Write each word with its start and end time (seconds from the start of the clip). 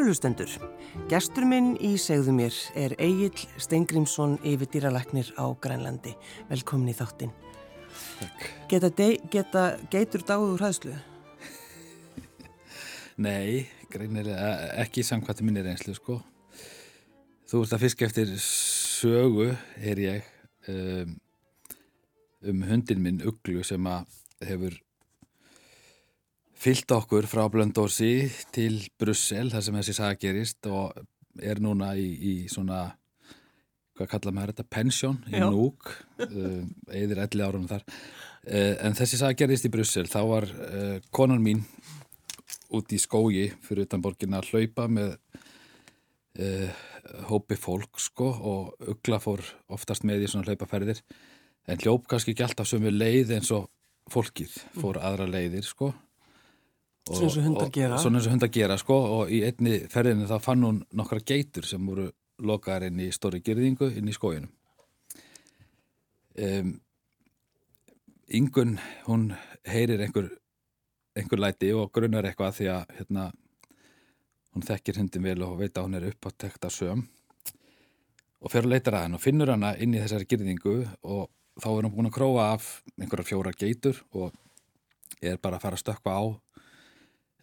Kærulustendur, 0.00 0.48
gestur 1.12 1.44
minn 1.44 1.74
í 1.84 1.90
segðu 2.00 2.32
mér 2.32 2.54
er 2.80 2.94
Egil 3.04 3.42
Steingrímsson 3.60 4.38
yfir 4.48 4.70
dýraleknir 4.72 5.28
á 5.36 5.52
Grænlandi. 5.60 6.14
Velkomin 6.48 6.88
í 6.88 6.94
þáttinn. 6.96 7.34
Takk. 8.16 8.46
Geta, 8.70 8.88
geta 9.28 9.66
geitur 9.92 10.24
dáður 10.24 10.54
úr 10.54 10.64
hæðslu? 10.64 10.94
Nei, 13.20 13.68
greinilega 13.92 14.72
ekki 14.80 15.04
samkvæmt 15.04 15.44
minni 15.44 15.66
reynslu 15.68 15.92
sko. 15.98 16.16
Þú 17.52 17.60
ert 17.66 17.76
að 17.76 17.84
fiska 17.84 18.08
eftir 18.08 18.32
sögu, 18.40 19.50
er 19.76 20.00
ég, 20.06 20.34
um, 20.72 21.12
um 22.48 22.64
hundin 22.72 23.04
minn 23.04 23.20
Uglu 23.20 23.68
sem 23.68 23.92
að 23.92 24.08
hefur 24.48 24.80
fyllt 26.60 26.92
okkur 26.92 27.28
frá 27.30 27.46
Blöndósi 27.52 28.28
til 28.52 28.82
Brussel 29.00 29.48
þar 29.52 29.64
sem 29.64 29.78
þessi 29.80 29.96
saga 29.96 30.18
gerist 30.20 30.66
og 30.68 30.98
er 31.40 31.60
núna 31.62 31.94
í, 31.96 32.08
í 32.20 32.34
svona 32.52 32.82
hvað 33.96 34.10
kalla 34.14 34.34
maður 34.34 34.52
þetta, 34.54 34.66
pensjón 34.72 35.18
í. 35.28 35.40
Núk 35.40 35.92
uh, 36.24 36.60
eðir 36.96 37.22
11 37.26 37.46
árum 37.46 37.66
þar. 37.70 37.86
Uh, 38.44 38.74
en 38.86 38.96
þessi 38.96 39.20
saga 39.20 39.38
gerist 39.40 39.68
í 39.68 39.72
Brussel. 39.72 40.06
Þá 40.08 40.20
var 40.28 40.48
uh, 40.50 40.98
konan 41.12 41.42
mín 41.44 41.64
út 42.76 42.92
í 42.92 43.00
skógi 43.00 43.48
fyrir 43.64 43.88
utan 43.88 44.04
borgina 44.04 44.40
að 44.40 44.52
hlaupa 44.52 44.86
með 44.90 45.16
uh, 46.40 46.84
hópi 47.30 47.56
fólk 47.58 48.00
sko 48.00 48.28
og 48.30 48.90
ugla 48.92 49.18
fór 49.22 49.42
oftast 49.72 50.04
með 50.06 50.26
í 50.26 50.30
svona 50.30 50.50
hlaupaferðir 50.50 51.00
en 51.70 51.80
hljóp 51.80 52.06
kannski 52.10 52.34
ekki 52.34 52.46
alltaf 52.46 52.68
sömu 52.70 52.92
leið 52.92 53.34
eins 53.36 53.50
og 53.54 53.66
fólkið 54.10 54.54
fór 54.78 55.00
aðra 55.02 55.26
leiðir 55.30 55.66
sko 55.66 55.90
Svona 57.08 57.26
eins 57.26 57.36
og 57.40 57.44
hundar 57.46 57.70
gera. 57.74 57.98
Svona 57.98 58.20
eins 58.20 58.28
og 58.28 58.34
hundar 58.36 58.50
gera 58.54 58.76
sko 58.78 58.96
og 59.18 59.30
í 59.32 59.40
einni 59.46 59.78
ferðinu 59.90 60.28
þá 60.30 60.36
fann 60.44 60.66
hún 60.66 60.82
nokkra 60.94 61.22
geitur 61.26 61.66
sem 61.66 61.86
voru 61.86 62.10
lokaðar 62.44 62.88
inn 62.88 63.00
í 63.04 63.10
stóri 63.14 63.40
gerðingu 63.44 63.90
inn 63.96 64.08
í 64.08 64.16
skóginum 64.16 64.50
um, 66.40 66.74
Ingun 68.30 68.76
hún 69.08 69.30
heyrir 69.66 70.02
einhver 70.04 70.28
einhver 71.18 71.42
læti 71.42 71.72
og 71.74 71.90
grunnar 71.92 72.28
eitthvað 72.28 72.60
því 72.60 72.68
að 72.70 72.92
hérna, 73.00 73.24
hún 74.54 74.66
þekkir 74.66 75.00
hundin 75.00 75.26
vel 75.26 75.42
og 75.46 75.56
veit 75.58 75.74
að 75.74 75.88
hún 75.88 75.98
er 75.98 76.06
uppáttekta 76.12 76.70
söm 76.70 77.08
og 78.40 78.52
fer 78.52 78.64
að 78.64 78.76
leita 78.76 78.94
að 78.94 79.02
hann 79.02 79.18
og 79.18 79.24
finnur 79.24 79.50
hana 79.50 79.74
inn 79.76 79.96
í 79.96 80.00
þessari 80.00 80.28
girðingu 80.30 80.76
og 81.02 81.26
þá 81.60 81.68
er 81.72 81.88
hún 81.88 81.96
búin 81.96 82.08
að 82.08 82.16
króa 82.16 82.46
af 82.54 82.70
einhverja 82.94 83.32
fjóra 83.32 83.52
geitur 83.52 83.98
og 84.14 84.30
er 85.20 85.36
bara 85.42 85.58
að 85.58 85.66
fara 85.66 85.76
að 85.76 85.82
stökkva 85.82 86.14
á 86.16 86.22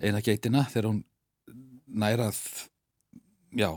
eina 0.01 0.21
geitina 0.25 0.65
þegar 0.71 0.89
hún 0.91 1.03
nærað 1.87 2.39
já, 3.57 3.69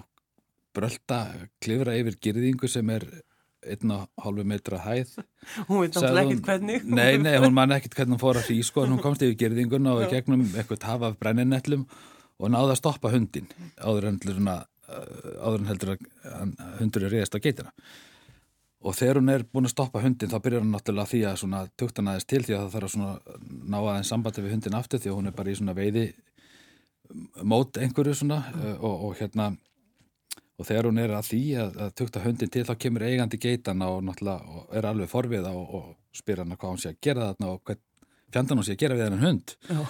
brölda 0.77 1.21
klifra 1.63 1.97
yfir 1.99 2.19
girðingu 2.23 2.71
sem 2.71 2.91
er 2.95 3.07
einn 3.61 3.93
og 3.93 4.07
hálfu 4.25 4.45
metra 4.49 4.79
hæð. 4.81 5.11
Hún 5.69 5.83
veit 5.83 5.93
náttúrulega 5.93 6.23
ekkert 6.31 6.47
hvernig. 6.49 6.85
Nei, 6.89 7.19
nei, 7.21 7.35
hún 7.43 7.53
man 7.53 7.75
ekkert 7.77 7.99
hvernig 7.99 8.17
hún 8.17 8.23
fór 8.23 8.39
að 8.41 8.47
því 8.49 8.57
sko, 8.65 8.87
en 8.87 8.95
hún 8.95 9.03
komst 9.05 9.25
yfir 9.27 9.37
gerðinguna 9.43 9.99
og 9.99 10.07
gegnum 10.09 10.47
eitthvað 10.55 10.81
taf 10.87 11.05
af 11.05 11.19
brenninettlum 11.21 11.85
og 12.41 12.53
náði 12.55 12.73
að 12.73 12.81
stoppa 12.81 13.13
hundin 13.13 13.51
áður 13.77 14.09
en 14.09 14.17
heldur, 14.17 14.39
hana, 14.41 14.55
áður 15.45 15.59
en 15.59 15.69
heldur 15.69 15.93
að 15.93 16.55
hundur 16.79 17.05
er 17.05 17.15
reyðast 17.17 17.37
á 17.37 17.45
geitina 17.45 17.75
og 18.81 18.97
þegar 18.97 19.21
hún 19.21 19.33
er 19.33 19.45
búin 19.45 19.69
að 19.69 19.75
stoppa 19.75 20.01
hundin 20.01 20.31
þá 20.31 20.39
byrjar 20.41 20.65
hann 20.65 20.75
náttúrulega 20.75 21.11
því 21.11 21.23
að 21.29 21.73
tukta 21.77 22.01
hann 22.01 22.13
aðeins 22.13 22.29
til 22.33 22.43
því 22.47 22.57
að 22.57 22.63
það 22.63 22.77
þarf 22.77 22.95
að 22.97 23.41
ná 23.69 23.79
aðeins 23.81 24.13
sambandi 24.13 24.45
við 24.45 24.55
hundin 24.57 24.79
aftur 24.79 25.03
því 25.03 25.11
að 25.11 25.19
hún 25.19 25.31
er 25.31 25.37
bara 25.37 25.53
í 25.53 25.57
svona 25.59 25.77
veiði 25.77 26.05
mót 27.43 27.81
einhverju 27.81 28.15
svona 28.17 28.39
uh, 28.55 28.77
og, 28.79 29.05
og 29.09 29.19
hérna 29.21 29.51
og 30.61 30.69
þegar 30.69 30.91
hún 30.91 31.01
er 31.01 31.15
að 31.17 31.31
því 31.31 31.43
að, 31.61 31.79
að 31.85 31.95
tukta 32.01 32.25
hundin 32.25 32.53
til 32.53 32.67
þá 32.69 32.75
kemur 32.81 33.07
eigandi 33.09 33.41
geitana 33.41 33.89
og 33.95 34.05
náttúrulega 34.07 34.57
og 34.57 34.77
er 34.77 34.89
alveg 34.91 35.13
forviða 35.13 35.53
og, 35.57 35.75
og 35.79 36.17
spyr 36.17 36.43
hann 36.45 36.57
hvað 36.57 36.75
hún 36.75 36.83
sé 36.83 36.93
að 36.93 37.01
gera 37.05 37.31
þarna 37.31 37.53
og 37.55 37.63
hvern 37.65 37.85
fjandan 38.31 38.61
hún 38.61 38.69
sé 38.69 38.77
að 38.77 38.83
gera 38.85 38.97
við 38.99 39.09
hennan 39.09 39.25
hund. 39.27 39.55
Já. 39.67 39.81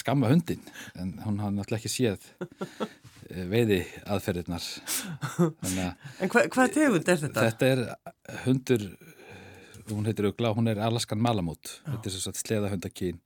skamma 0.00 0.30
hundin 0.30 0.62
en 0.94 1.16
hún 1.24 1.40
hafði 1.42 1.58
náttúrulega 1.58 1.80
ekki 1.80 1.90
séð 1.92 2.28
eh, 2.40 3.09
veiði 3.30 3.80
aðferðirnar 4.10 4.66
að 4.66 5.78
En 6.20 6.32
hva, 6.32 6.44
hvað 6.50 6.76
tegund 6.76 7.08
er 7.08 7.24
þetta? 7.24 7.46
þetta 7.48 7.72
er 7.74 7.82
hundur 8.44 8.86
hún 9.90 10.06
heitir 10.06 10.28
Ugla, 10.30 10.52
hún 10.54 10.70
er 10.70 10.80
Alaskan 10.82 11.20
Malamút. 11.22 11.80
Þetta 11.86 12.10
er 12.10 12.14
svo 12.14 12.32
að 12.32 12.40
sleða 12.40 12.70
hundakín 12.72 13.20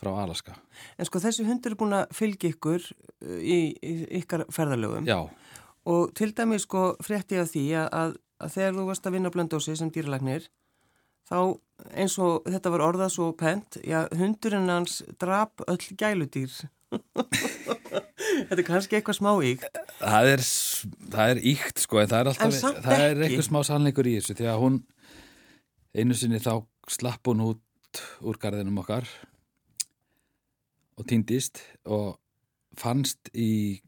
frá 0.00 0.12
Alaska. 0.22 0.56
En 0.96 1.08
sko 1.08 1.20
þessi 1.20 1.44
hundur 1.48 1.74
er 1.74 1.80
búin 1.80 1.96
að 1.96 2.14
fylgja 2.16 2.54
ykkur 2.54 2.86
uh, 2.86 3.40
í, 3.40 3.58
í 3.84 3.94
ykkar 4.20 4.46
ferðalögum. 4.52 5.08
Já, 5.08 5.26
og 5.90 6.14
til 6.16 6.32
dæmis 6.36 6.66
sko 6.68 6.94
frétti 7.04 7.36
ég 7.36 7.44
af 7.44 7.52
því 7.52 7.66
að, 7.82 7.90
að, 8.00 8.16
að 8.40 8.56
þegar 8.56 8.78
þú 8.78 8.88
varst 8.88 9.08
að 9.08 9.16
vinna 9.16 9.34
blöndósi 9.34 9.76
sem 9.76 9.92
dýralagnir 9.92 10.48
þá 11.30 11.38
eins 11.96 12.16
og 12.20 12.48
þetta 12.48 12.72
var 12.74 12.84
orðað 12.88 13.14
svo 13.14 13.30
pent, 13.38 13.78
já 13.86 14.02
hundurinn 14.18 14.68
hans 14.72 15.00
drap 15.20 15.62
öll 15.70 15.80
gæludýr. 16.00 16.52
Þetta 16.90 18.58
er 18.58 18.66
kannski 18.66 18.98
eitthvað 18.98 19.18
smá 19.20 19.30
íkt. 19.46 19.80
það 20.00 20.30
er, 20.34 20.44
það 21.14 21.34
er 21.34 21.42
íkt 21.52 21.82
sko, 21.84 22.00
en 22.02 22.10
það 22.10 22.20
er 22.20 22.30
alltaf, 22.32 22.60
það 22.86 23.04
er 23.06 23.24
eitthvað 23.26 23.46
smá 23.46 23.60
sannleikur 23.68 24.10
í 24.10 24.16
þessu 24.18 24.38
því 24.38 24.48
að 24.50 24.62
hún 24.64 24.78
einu 25.94 26.16
sinni 26.18 26.40
þá 26.42 26.54
slapp 26.90 27.30
hún 27.30 27.44
út 27.48 28.02
úr 28.26 28.38
garðinum 28.42 28.80
okkar 28.82 29.06
og 30.98 31.06
týndist 31.10 31.62
og 31.86 32.18
fannst 32.78 33.30
í 33.34 33.80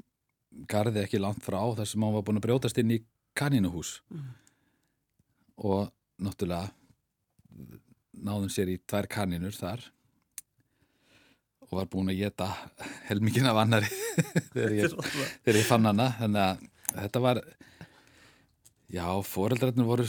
garði 0.68 1.04
ekki 1.04 1.20
langt 1.22 1.44
frá 1.44 1.60
þar 1.76 1.88
sem 1.88 2.02
hún 2.02 2.14
var 2.16 2.24
búin 2.26 2.40
að 2.40 2.46
brjótast 2.46 2.78
inn 2.82 2.94
í 2.96 3.02
kanínuhús 3.38 4.00
og 5.62 5.92
náttúrulega 6.22 6.70
náðum 8.22 8.50
sér 8.52 8.72
í 8.72 8.78
tvær 8.86 9.08
kanínur 9.10 9.56
þar 9.56 9.84
og 11.72 11.78
var 11.80 11.88
búin 11.88 12.12
að 12.12 12.20
geta 12.20 12.50
helmingin 13.08 13.48
af 13.48 13.62
annari 13.64 13.88
þegar 14.52 14.74
ég 14.76 14.96
þegar 15.42 15.58
ég 15.58 15.68
fann 15.68 15.88
hana 15.88 16.10
þannig 16.18 16.42
að 16.44 16.66
þetta 16.98 17.22
var 17.24 17.40
já, 18.92 19.06
foreldrarnir 19.24 19.88
voru 19.88 20.08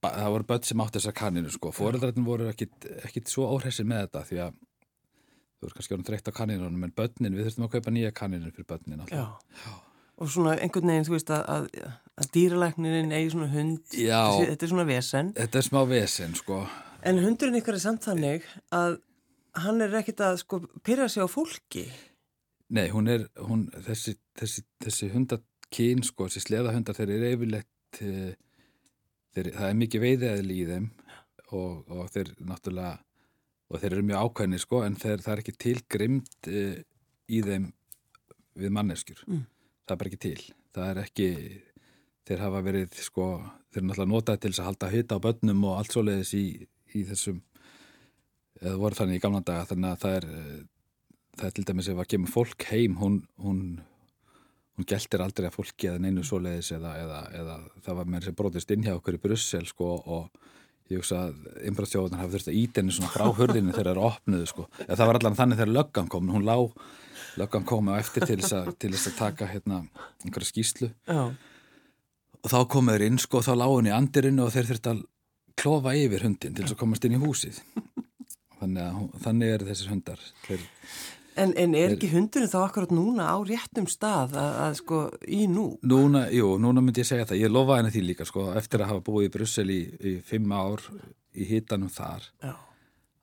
það 0.00 0.32
voru 0.34 0.48
börn 0.48 0.66
sem 0.66 0.82
átti 0.82 0.98
þessar 0.98 1.16
kanninu 1.20 1.52
sko, 1.54 1.70
foreldrarnir 1.76 2.26
voru 2.26 2.50
ekkit, 2.50 3.30
svo 3.30 3.46
óhressir 3.52 3.86
með 3.86 4.08
þetta 4.08 4.24
því 4.26 4.42
að 4.46 4.58
þú 4.58 5.68
voru 5.68 5.78
kannski 5.78 5.96
orðin 5.96 6.08
þreytt 6.10 6.32
á 6.32 6.38
kanninunum 6.40 6.84
en 6.88 6.96
börnin, 6.96 7.36
við 7.36 7.46
þurftum 7.46 7.68
að 7.68 7.72
kaupa 7.76 7.94
nýja 7.94 8.12
kanninu 8.16 8.50
fyrir 8.50 8.68
börnin 8.72 9.02
Já. 9.04 9.22
alltaf. 9.28 9.80
Og 10.20 10.28
svona 10.28 10.56
einhvern 10.60 10.90
veginn, 10.90 11.06
þú 11.06 11.14
veist, 11.14 11.30
að, 11.32 11.46
að, 11.48 11.92
að 12.20 12.30
dýralæknirinn 12.34 13.12
eigi 13.16 13.30
svona 13.32 13.50
hund, 13.52 13.94
Já. 13.96 14.22
Þetta 14.40 14.66
er 14.66 14.72
svona 14.72 14.88
vesen. 14.88 15.30
Þetta 15.36 15.60
er 15.60 15.68
smá 15.68 15.80
vesen 15.88 16.34
sko 16.36 16.64
En 17.00 17.20
hundurinn 17.22 17.56
ykkar 17.60 17.78
er 17.78 17.80
samt 17.80 18.04
þannig 18.04 18.44
að 18.76 18.98
hann 19.58 19.82
er 19.84 19.96
ekkit 20.00 20.22
að 20.24 20.40
sko 20.44 20.60
pyrra 20.86 21.08
sig 21.10 21.24
á 21.24 21.28
fólki. 21.30 21.86
Nei, 22.70 22.86
hún 22.94 23.10
er, 23.10 23.26
hún, 23.42 23.66
þessi, 23.86 24.14
þessi, 24.38 24.62
þessi 24.84 25.10
hundakín, 25.10 26.04
sko, 26.06 26.28
þessi 26.28 26.44
sleðahundar, 26.44 26.94
þeir 26.94 27.14
eru 27.16 27.30
yfirleitt, 27.34 28.00
eh, 28.06 28.36
þeir, 29.34 29.50
það 29.56 29.68
er 29.68 29.80
mikið 29.80 30.04
veiðeðli 30.04 30.58
í 30.60 30.66
þeim 30.68 30.86
og, 31.50 31.90
og 31.90 32.12
þeir 32.14 32.30
náttúrulega, 32.46 33.00
og 33.70 33.82
þeir 33.82 33.96
eru 33.96 34.06
mjög 34.06 34.28
ákveðni, 34.28 34.62
sko, 34.62 34.84
en 34.86 34.98
þeir, 35.02 35.24
það 35.24 35.34
er 35.34 35.42
ekki 35.42 35.56
til 35.66 35.76
grimd 35.90 36.50
e, 36.50 36.62
í 37.30 37.42
þeim 37.46 37.66
við 38.60 38.74
manneskjur. 38.76 39.24
Mm. 39.26 39.44
Það 39.82 39.94
er 39.94 40.00
bara 40.00 40.10
ekki 40.10 40.22
til. 40.26 40.46
Það 40.74 40.90
er 40.92 41.02
ekki, 41.04 41.28
þeir 42.30 42.44
hafa 42.44 42.62
verið, 42.66 42.98
sko, 43.06 43.28
þeir 43.70 43.82
eru 43.82 43.88
náttúrulega 43.90 44.12
notaði 44.14 44.42
til 44.44 44.52
að 44.54 44.68
halda 44.68 44.90
hita 44.94 45.18
á 45.18 45.24
börnum 45.26 45.66
og 45.70 45.78
allt 45.78 45.94
svoleiðis 45.94 46.34
í, 46.38 46.44
í 46.94 47.04
þessum, 47.10 47.42
eða 48.60 48.80
voru 48.80 48.98
þannig 48.98 49.18
í 49.20 49.22
gamla 49.24 49.42
daga, 49.44 49.68
þannig 49.70 49.90
að 49.90 50.02
það 50.04 50.16
er, 50.18 50.28
eh, 50.36 50.60
það 51.38 51.46
er 51.48 51.56
til 51.56 51.66
dæmis 51.70 51.88
ef 51.88 52.02
að 52.02 52.10
kemur 52.14 52.34
fólk 52.34 52.68
heim 52.70 52.96
hún, 53.00 53.18
hún, 53.40 53.60
hún 54.76 54.88
geltir 54.88 55.24
aldrei 55.24 55.48
að 55.48 55.56
fólki 55.56 55.90
eða 55.90 56.04
neinu 56.04 56.24
svoleiðis 56.26 56.72
eða, 56.76 56.94
eða, 57.04 57.20
eða 57.40 57.58
það 57.86 58.00
var 58.00 58.10
með 58.10 58.24
þessi 58.24 58.38
brotist 58.40 58.74
inn 58.74 58.86
hjá 58.86 58.94
okkur 58.96 59.18
í 59.18 59.22
Brussel 59.24 59.66
sko 59.68 59.92
og 60.00 60.48
ég 60.90 60.98
hugsa 60.98 61.28
að 61.28 61.60
innbráðstjóðunar 61.68 62.24
hafi 62.24 62.34
þurft 62.34 62.50
að 62.50 62.58
íta 62.58 62.82
henni 62.82 62.94
svona 62.96 63.12
frá 63.14 63.28
hurðinu 63.38 63.74
þegar 63.76 63.86
það 63.86 63.92
er 63.92 64.00
opnuðu 64.08 64.48
sko. 64.50 64.64
Eða 64.88 64.96
það 64.98 65.10
var 65.10 65.18
allan 65.20 65.38
þannig 65.38 65.60
þegar 65.60 65.72
löggan 65.76 66.10
kom 66.10 66.32
hún 66.34 66.48
lá, 66.48 66.56
löggan 67.38 67.66
kom 67.68 67.92
á 67.94 68.00
eftir 68.00 68.26
til 68.26 68.40
þess 68.40 68.56
að, 68.58 68.72
til 68.82 68.90
þess 68.96 69.10
að 69.12 69.20
taka 69.20 69.48
hérna 69.52 69.84
einhverja 70.24 70.50
skýslu 70.50 70.90
Já. 71.06 71.22
og 72.42 72.50
þá 72.50 72.58
komuður 72.74 73.06
inn 73.06 73.20
sko 73.22 73.38
og 73.38 73.46
þá 73.46 73.52
lág 73.62 73.74
hún 73.76 73.90
í 73.90 73.94
andirinu 73.94 74.48
og 74.48 74.54
þeir 74.56 74.70
þurft 74.72 74.90
að 74.90 75.04
klofa 75.60 75.94
yfir 75.94 76.26
hundin 76.26 76.56
til 76.56 76.66
þess 76.66 76.74
að 76.74 76.82
komast 76.82 77.06
inn 77.06 77.14
í 77.14 77.22
húsið 77.22 77.62
þannig, 78.60 78.84
að, 78.84 79.16
þannig 79.24 79.54
er 79.54 79.66
þessir 79.70 79.90
hundar 79.94 80.28
þeir, 80.46 80.68
En, 81.40 81.52
en 81.56 81.74
er 81.78 81.94
ekki 81.94 82.08
hundurinn 82.10 82.50
þá 82.50 82.58
akkurat 82.66 82.90
núna 82.92 83.28
á 83.32 83.38
réttum 83.46 83.86
stað 83.88 84.34
að, 84.36 84.56
að 84.64 84.72
sko 84.80 84.96
í 85.30 85.44
nú? 85.48 85.66
Núna, 85.86 86.24
jú, 86.34 86.56
núna 86.60 86.82
myndi 86.84 87.00
ég 87.00 87.08
segja 87.08 87.28
það. 87.30 87.38
Ég 87.44 87.52
lofa 87.54 87.76
henni 87.78 87.92
því 87.94 88.02
líka, 88.08 88.26
sko, 88.28 88.48
eftir 88.58 88.82
að 88.82 88.90
hafa 88.90 89.04
búið 89.06 89.28
í 89.28 89.32
Brussel 89.36 89.70
í, 89.72 89.78
í 90.10 90.12
fimm 90.26 90.50
ár 90.52 90.82
í 91.32 91.46
hitanum 91.48 91.92
þar, 91.94 92.26
Já. 92.42 92.52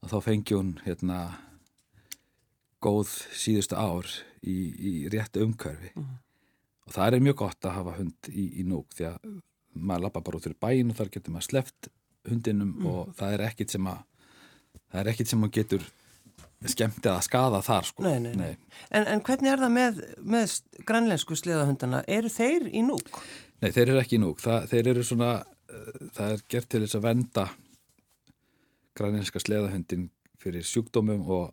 og 0.01 0.13
þá 0.13 0.17
fengi 0.23 0.55
hún, 0.55 0.71
hérna, 0.87 1.19
góð 2.83 3.11
síðustu 3.35 3.77
ár 3.77 4.07
í, 4.41 4.55
í 4.55 4.93
réttu 5.11 5.43
umhverfi 5.45 5.93
og 5.97 6.95
það 6.95 7.17
er 7.17 7.25
mjög 7.25 7.39
gott 7.41 7.67
að 7.67 7.77
hafa 7.79 7.95
hund 7.97 8.29
í, 8.31 8.45
í 8.61 8.65
núk 8.67 8.93
því 8.95 9.09
að 9.11 9.31
maður 9.77 10.05
lappa 10.07 10.23
bara 10.25 10.39
út 10.39 10.47
fyrir 10.47 10.59
bæin 10.61 10.91
og 10.93 10.99
þar 10.99 11.11
getur 11.13 11.35
maður 11.35 11.49
sleft 11.49 11.89
hundinum 12.27 12.75
og 12.87 13.11
það 13.17 13.35
er 13.35 13.45
ekkit 13.49 13.75
sem 13.75 13.89
að 13.89 14.05
það 14.91 15.01
er 15.01 15.11
ekkit 15.13 15.31
sem 15.31 15.41
maður 15.43 15.57
getur 15.59 15.87
skemmt 16.65 17.05
eða 17.05 17.21
skada 17.25 17.61
þar 17.65 17.89
sko. 17.91 18.05
Nei, 18.05 18.17
nei, 18.23 18.33
nei. 18.37 18.79
En, 18.89 19.05
en 19.05 19.21
hvernig 19.25 19.51
er 19.51 19.61
það 19.61 19.75
með, 19.75 20.01
með 20.35 20.55
grænlensku 20.87 21.37
sleðahundana? 21.37 22.01
Eru 22.09 22.31
þeir 22.33 22.67
í 22.71 22.81
núk? 22.85 23.11
Nei, 23.61 23.69
þeir 23.69 23.85
eru 23.91 24.01
ekki 24.01 24.17
í 24.17 24.23
núk. 24.23 24.41
Það, 24.41 24.67
þeir 24.73 24.91
eru 24.93 25.05
svona, 25.05 25.31
uh, 25.43 26.01
það 26.17 26.33
er 26.33 26.43
gert 26.55 26.69
til 26.73 26.83
þess 26.85 26.97
að 26.97 27.07
venda 27.07 27.45
grænlenska 28.97 29.41
sleðahundin 29.41 30.09
fyrir 30.41 30.65
sjúkdómum 30.65 31.25
og, 31.33 31.51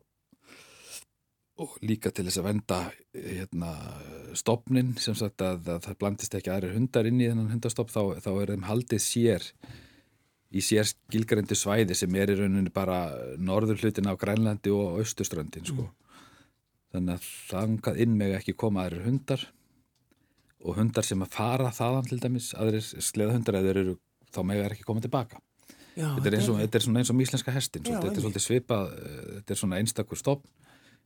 og 1.61 1.77
líka 1.85 2.13
til 2.15 2.27
þess 2.29 2.41
að 2.41 2.49
venda 2.49 2.81
hérna, 3.13 3.73
stopnin 4.37 4.95
sem 5.01 5.17
sagt 5.19 5.45
að, 5.45 5.69
að 5.77 5.89
það 5.89 5.99
blandist 6.01 6.37
ekki 6.39 6.53
aðrir 6.53 6.77
hundar 6.79 7.09
inn 7.09 7.21
í 7.21 7.29
þennan 7.29 7.53
hundastopp 7.53 7.93
þá, 7.93 8.17
þá 8.25 8.31
er 8.33 8.55
þeim 8.55 8.69
haldið 8.71 9.05
sér 9.05 9.49
í 10.52 10.62
sér 10.62 10.87
skilgarindu 10.88 11.56
svæði 11.58 11.96
sem 11.99 12.14
er 12.20 12.32
í 12.35 12.38
rauninni 12.38 12.73
bara 12.75 13.06
norður 13.38 13.81
hlutin 13.82 14.11
af 14.11 14.19
Grænlandi 14.20 14.73
og 14.75 15.00
Östuströndin 15.02 15.67
sko. 15.67 15.88
Þannig 16.94 17.17
að 17.17 17.31
þangað 17.50 18.00
inn 18.05 18.19
meg 18.19 18.37
ekki 18.37 18.55
koma 18.58 18.85
aðrir 18.85 19.08
hundar 19.08 19.49
og 20.64 20.79
hundar 20.79 21.06
sem 21.06 21.23
að 21.25 21.35
fara 21.35 21.73
þaðan 21.75 22.06
til 22.08 22.20
dæmis, 22.23 22.52
aðrir 22.56 22.85
sleðahundar 22.85 23.58
eða 23.61 23.73
eru 23.75 23.96
þá 24.35 24.41
meg 24.49 24.62
er 24.62 24.75
ekki 24.75 24.87
komað 24.87 25.08
tilbaka. 25.08 25.41
Já, 25.94 26.08
Þetta 26.17 26.31
er, 26.31 26.37
og, 26.50 26.56
þetta 26.58 26.79
er 26.79 26.85
svona 26.85 27.00
eins 27.00 27.11
og 27.12 27.20
íslenska 27.23 27.52
hestin, 27.55 27.85
Já, 27.87 27.99
þetta 28.02 28.19
er 28.19 28.25
svolítið 28.25 28.43
svipað, 28.43 28.94
eh, 28.99 29.26
þetta 29.37 29.55
er 29.55 29.58
svona 29.61 29.76
einstakur 29.79 30.19
stofn 30.19 30.49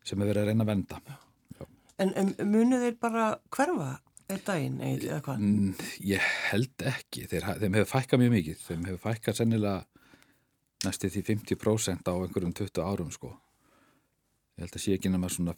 sem 0.06 0.22
er 0.22 0.30
verið 0.30 0.42
að 0.42 0.48
reyna 0.48 0.64
að 0.64 0.70
venda. 0.70 1.00
En 1.98 2.14
um, 2.22 2.30
munu 2.48 2.78
þeir 2.80 2.94
bara 3.02 3.26
hverfa 3.52 3.88
einn 4.28 4.44
daginn 4.44 4.80
eða 4.84 5.20
hvað? 5.24 5.42
Mm, 5.42 5.74
Ég 6.04 6.30
held 6.50 6.84
ekki, 6.90 7.26
Þeir, 7.30 7.46
þeim 7.62 7.78
hefur 7.78 7.92
fækkað 7.94 8.22
mjög 8.22 8.34
mikið, 8.34 8.62
þeim 8.66 8.86
hefur 8.88 9.02
fækkað 9.06 9.38
sennilega 9.40 9.86
næstu 10.84 11.10
því 11.10 11.22
50% 11.32 12.10
á 12.10 12.14
einhverjum 12.14 12.54
20 12.60 12.84
árum 12.84 13.10
sko. 13.14 13.32
Ég 14.58 14.66
held 14.66 14.76
að 14.76 14.84
sé 14.84 14.96
ekki 14.98 15.12
nema 15.12 15.30
svona 15.32 15.54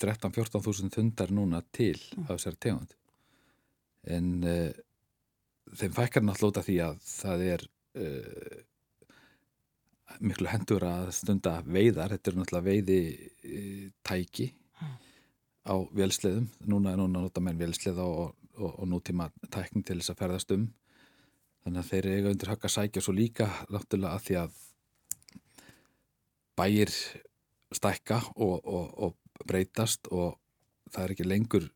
13-14 0.00 0.64
þúsund 0.64 0.96
hundar 1.00 1.32
núna 1.34 1.62
til 1.74 1.96
af 2.26 2.36
þessari 2.36 2.60
tegund. 2.66 2.94
En 4.08 4.30
uh, 4.44 4.70
þeim 5.76 5.96
fækkar 5.96 6.24
náttúrulega 6.24 6.64
því 6.66 6.78
að 6.86 7.02
það 7.08 7.44
er 7.48 7.66
uh, 8.04 8.56
miklu 10.20 10.50
hendur 10.50 10.84
að 10.88 11.12
stunda 11.16 11.60
veiðar, 11.64 12.16
þetta 12.16 12.32
er 12.32 12.40
náttúrulega 12.40 12.68
veiði 12.68 13.02
uh, 13.16 13.84
tæki 14.06 14.52
á 15.66 15.74
vélsleðum, 15.96 16.48
núna 16.68 16.94
er 16.94 17.00
núna 17.00 17.22
nota 17.22 17.42
menn 17.44 17.58
vélsleða 17.60 18.06
og, 18.06 18.36
og, 18.56 18.70
og 18.70 18.86
nútíma 18.88 19.30
tækning 19.52 19.84
til 19.86 19.98
þess 20.00 20.14
að 20.14 20.20
ferðast 20.22 20.54
um. 20.56 20.68
Þannig 21.64 21.82
að 21.82 21.90
þeir 21.90 22.10
eiga 22.14 22.30
undir 22.32 22.52
að 22.54 22.70
sækja 22.72 23.02
svo 23.04 23.12
líka 23.12 23.48
náttúrulega 23.68 24.14
að 24.16 24.24
því 24.26 24.38
að 24.40 24.60
bæir 26.60 26.94
stækka 27.76 28.20
og, 28.36 28.56
og, 28.64 28.86
og 29.04 29.44
breytast 29.46 30.08
og 30.10 30.38
það 30.90 31.04
er 31.04 31.14
ekki 31.14 31.28
lengur 31.28 31.68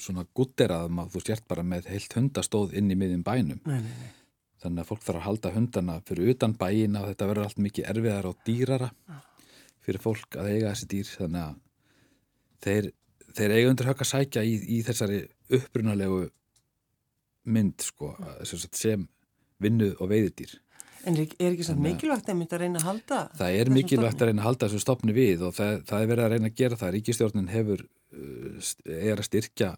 svona 0.00 0.24
gutteraðum 0.36 1.00
að 1.02 1.14
þú 1.14 1.22
stjert 1.22 1.46
bara 1.50 1.64
með 1.66 1.88
heilt 1.92 2.16
hundastóð 2.18 2.74
inn 2.78 2.90
í 2.90 2.98
miðjum 2.98 3.24
bænum. 3.26 3.60
Nei, 3.64 3.80
nei, 3.84 3.94
nei. 4.00 4.10
þannig 4.62 4.82
að 4.82 4.90
fólk 4.90 5.04
þarf 5.06 5.20
að 5.20 5.26
halda 5.28 5.52
hundana 5.54 6.00
fyrir 6.08 6.32
utan 6.34 6.56
bæina 6.58 7.02
og 7.02 7.12
þetta 7.12 7.28
verður 7.30 7.48
allt 7.48 7.62
mikið 7.66 7.88
erfiðar 7.92 8.28
og 8.30 8.42
dýrara 8.46 8.90
fyrir 9.84 10.02
fólk 10.02 10.38
að 10.40 10.50
eiga 10.50 10.72
þessi 10.72 10.90
dýr. 10.90 11.12
Þannig 11.20 11.44
að 11.44 11.58
þeir, 12.66 12.90
þeir 13.34 13.54
eiga 13.56 13.70
undir 13.72 13.88
högg 13.90 14.02
að 14.04 14.10
sækja 14.12 14.42
í, 14.46 14.54
í 14.78 14.82
þessari 14.86 15.22
upprunalegu 15.58 16.28
mynd 17.54 17.82
sko, 17.84 18.14
sem, 18.46 18.58
sagt 18.62 18.78
sem 18.80 19.08
vinnu 19.62 19.92
og 20.00 20.08
veiðidýr 20.12 20.60
En 21.04 21.18
er, 21.20 21.26
ekki 21.26 21.64
að- 21.68 21.80
mikilvægt 21.84 22.30
að 22.32 22.38
mynda 22.38 22.56
að 22.56 22.62
reyna 22.62 22.78
að 22.80 22.86
halda? 22.88 23.18
það 23.36 23.56
er 23.60 23.70
mikilvægt 23.74 24.14
stofni? 24.14 24.22
að 24.24 24.30
reyna 24.30 24.40
að 24.42 24.46
halda 24.48 24.68
þessu 24.70 24.80
stopni 24.86 25.12
við 25.16 25.42
og 25.44 25.52
það, 25.58 25.74
það 25.90 26.00
er 26.04 26.08
verið 26.12 26.24
að 26.24 26.32
reyna 26.32 26.48
að 26.48 26.54
gera 26.62 26.78
það 26.80 26.94
ríkistjórnin 26.96 27.50
hefur 27.52 27.82
uh, 27.84 28.70
er 28.88 29.20
að 29.20 29.28
styrkja 29.28 29.68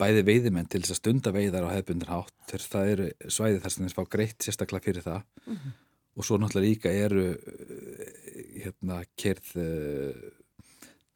bæði 0.00 0.22
veiðimenn 0.24 0.70
til 0.72 0.80
þess 0.80 0.94
að 0.94 1.00
stunda 1.02 1.32
veiðar 1.36 1.66
á 1.68 1.74
hefbundir 1.76 2.08
hátt 2.08 2.32
Þeir, 2.48 2.64
það 2.72 2.92
eru 2.94 3.08
svæði 3.36 3.60
þar 3.60 3.74
sem 3.74 3.84
þeir 3.84 3.96
fá 3.98 4.04
greitt 4.16 4.46
sérstaklega 4.46 4.86
fyrir 4.88 5.04
það 5.04 5.22
Mhm. 5.50 5.74
og 6.16 6.24
svo 6.26 6.36
náttúrulega 6.40 6.64
líka 6.70 6.90
eru 7.04 7.26
uh, 7.36 8.08
hérna 8.64 9.02
kerð 9.20 9.52
uh, 9.60 10.30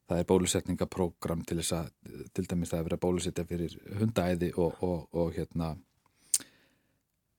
það 0.08 0.20
er 0.20 0.28
bólusetningaprógram 0.28 1.44
til 1.48 1.58
þess 1.60 1.76
að 1.78 1.90
til 2.36 2.46
dæmis 2.50 2.72
það 2.72 2.80
er 2.80 2.86
verið 2.88 2.98
að 2.98 3.04
bólusetja 3.06 3.44
fyrir 3.48 3.76
hundaæði 4.00 4.50
og, 4.60 4.80
og, 4.84 5.04
og 5.16 5.36
hérna 5.36 5.74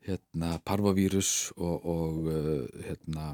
hérna 0.05 0.55
parvovírus 0.65 1.51
og, 1.57 1.85
og 1.85 2.29
uh, 2.29 2.85
hérna 2.85 3.33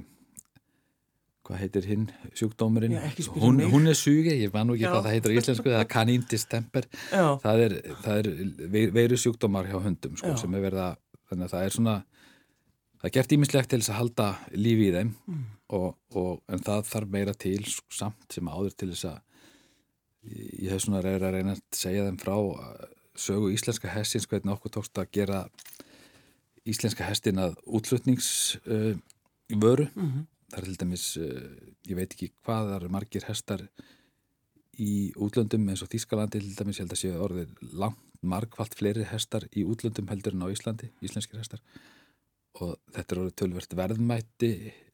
hvað 1.41 1.63
heitir 1.63 1.87
hinn 1.89 2.03
sjúkdómurinn? 2.37 2.93
Hún, 3.41 3.63
hún 3.71 3.89
er 3.89 3.97
sugi, 3.97 4.35
ég 4.43 4.53
man 4.53 4.69
nú 4.69 4.75
ekki 4.77 4.85
Já. 4.85 4.91
hvað 4.93 5.07
það 5.07 5.15
heitir 5.15 5.33
á 5.33 5.37
íslensku 5.41 5.71
það 5.71 5.79
er 5.79 5.89
kanindistemper 5.95 6.87
það 7.41 7.63
er, 7.65 7.77
er 8.13 8.29
veiru 8.95 9.19
sjúkdómar 9.19 9.71
hjá 9.71 9.79
hundum 9.81 10.19
sko, 10.19 10.35
sem 10.39 10.59
er 10.59 10.67
verið 10.67 10.83
að 10.85 10.99
þannig 11.31 11.47
að 11.47 11.55
það 11.55 11.65
er 11.65 11.75
svona 11.77 11.95
það 13.01 13.09
er 13.09 13.15
gert 13.17 13.35
ímislegt 13.37 13.71
til 13.71 13.81
þess 13.81 13.93
að 13.93 13.99
halda 13.99 14.27
lífi 14.53 14.87
í 14.89 14.93
þeim. 14.93 15.11
Mm. 15.25 15.43
Og, 15.75 15.97
og, 16.17 16.41
en 16.51 16.63
það 16.63 16.87
þarf 16.89 17.13
meira 17.13 17.33
til 17.37 17.61
samt 17.91 18.35
sem 18.35 18.49
áður 18.51 18.75
til 18.77 18.89
þess 18.93 19.07
að 19.11 19.19
ég 20.61 20.73
hef 20.73 20.83
svona 20.83 21.01
reyður 21.01 21.27
að 21.29 21.37
reyna 21.37 21.55
að 21.57 21.61
segja 21.75 22.07
þeim 22.07 22.19
frá 22.21 22.35
uh, 22.37 22.89
sögu 23.17 23.51
íslenska 23.55 23.89
hessins 23.93 24.27
hvernig 24.29 24.53
okkur 24.55 24.75
tókst 24.77 25.01
að 25.01 25.09
gera 25.17 25.39
íslenska 26.69 27.07
hestin 27.07 27.41
að 27.41 27.57
útflutnings 27.65 28.59
uh, 28.67 28.93
vöru 29.49 29.87
Mhm. 29.95 30.27
það 30.51 30.59
er 30.59 30.67
til 30.67 30.77
dæmis, 30.83 31.07
uh, 31.17 31.71
ég 31.87 31.95
veit 31.97 32.13
ekki 32.13 32.31
hvað 32.43 32.69
það 32.69 32.77
eru 32.77 32.93
margir 32.93 33.25
hestar 33.27 33.65
í 34.81 35.11
útlöndum 35.15 35.67
eins 35.69 35.81
og 35.83 35.89
Þískalandi 35.91 36.39
til 36.39 36.55
dæmis, 36.55 36.79
ég 36.79 36.85
held 36.85 36.95
að 36.95 37.01
séu 37.01 37.17
orðið 37.25 37.55
langt 37.73 37.99
margfalt 38.21 38.75
fleiri 38.77 39.03
hestar 39.09 39.47
í 39.57 39.63
útlöndum 39.65 40.09
heldur 40.11 40.35
en 40.35 40.45
á 40.45 40.53
Íslandi, 40.53 40.91
íslenskir 41.01 41.41
hestar 41.41 41.61
og 42.59 42.75
þetta 42.91 43.15
er 43.15 43.21
orðið 43.21 43.37
tölvert 43.39 43.77
verðmætti 43.79 44.51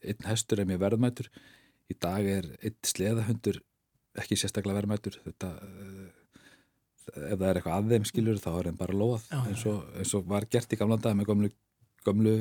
einn 0.07 0.29
hestur 0.29 0.61
er 0.61 0.69
mjög 0.69 0.83
verðmætur. 0.85 1.31
Í 1.87 1.95
dag 1.97 2.27
er 2.29 2.51
einn 2.61 2.77
sleðahundur 2.85 3.61
ekki 4.17 4.37
sérstaklega 4.37 4.81
verðmætur. 4.81 5.17
Þetta 5.25 5.51
uh, 5.63 6.07
ef 7.15 7.37
það 7.39 7.47
er 7.49 7.59
eitthvað 7.59 7.77
að 7.77 7.93
þeim 7.93 8.07
skilur 8.07 8.41
þá 8.41 8.49
er 8.51 8.69
þeim 8.69 8.79
bara 8.79 8.97
loð 8.99 9.27
eins 9.37 9.63
og, 9.69 9.83
eins 9.97 10.13
og 10.17 10.27
var 10.27 10.47
gert 10.51 10.73
í 10.73 10.79
gamla 10.79 10.97
dag 11.01 11.15
með 11.15 11.29
gömlu, 11.31 11.49
gömlu 12.05 12.33